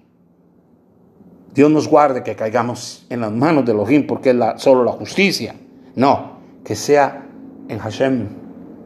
[1.53, 4.93] Dios nos guarde que caigamos en las manos de Elohim porque es la, solo la
[4.93, 5.55] justicia.
[5.95, 7.27] No, que sea
[7.69, 8.29] en Hashem,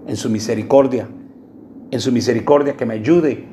[0.06, 1.08] en su misericordia,
[1.90, 3.44] en su misericordia que me ayude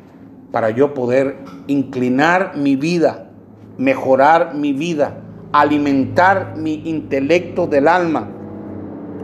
[0.52, 3.32] para yo poder inclinar mi vida,
[3.78, 5.18] mejorar mi vida,
[5.52, 8.30] alimentar mi intelecto del alma.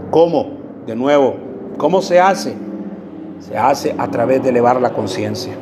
[0.09, 0.57] ¿Cómo?
[0.85, 1.35] De nuevo,
[1.77, 2.55] ¿cómo se hace?
[3.43, 5.53] Se hace a través de elevar la conciencia.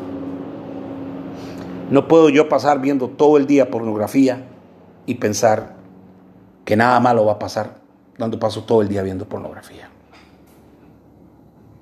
[1.89, 4.45] No puedo yo pasar viendo todo el día pornografía
[5.07, 5.73] y pensar
[6.63, 7.81] que nada malo va a pasar
[8.17, 9.89] cuando paso todo el día viendo pornografía.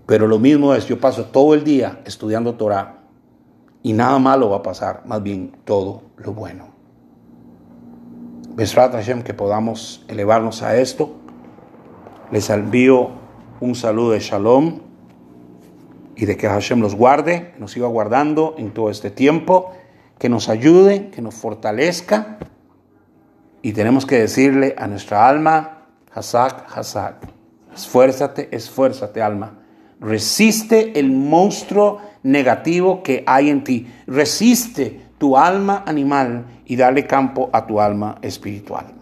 [0.05, 2.99] Pero lo mismo es, yo paso todo el día estudiando Torah
[3.83, 6.69] y nada malo va a pasar, más bien todo lo bueno.
[8.55, 11.11] Besrat Hashem, que podamos elevarnos a esto.
[12.31, 13.09] Les envío
[13.59, 14.88] un saludo de shalom
[16.19, 19.71] y de que Hashem los guarde, nos siga guardando en todo este tiempo,
[20.17, 22.39] que nos ayude, que nos fortalezca.
[23.61, 27.15] Y tenemos que decirle a nuestra alma, Hazak, Hazak,
[27.73, 29.59] esfuérzate, esfuérzate alma.
[30.01, 33.87] Resiste el monstruo negativo que hay en ti.
[34.05, 38.98] Resiste tu alma animal y dale campo a tu alma espiritual.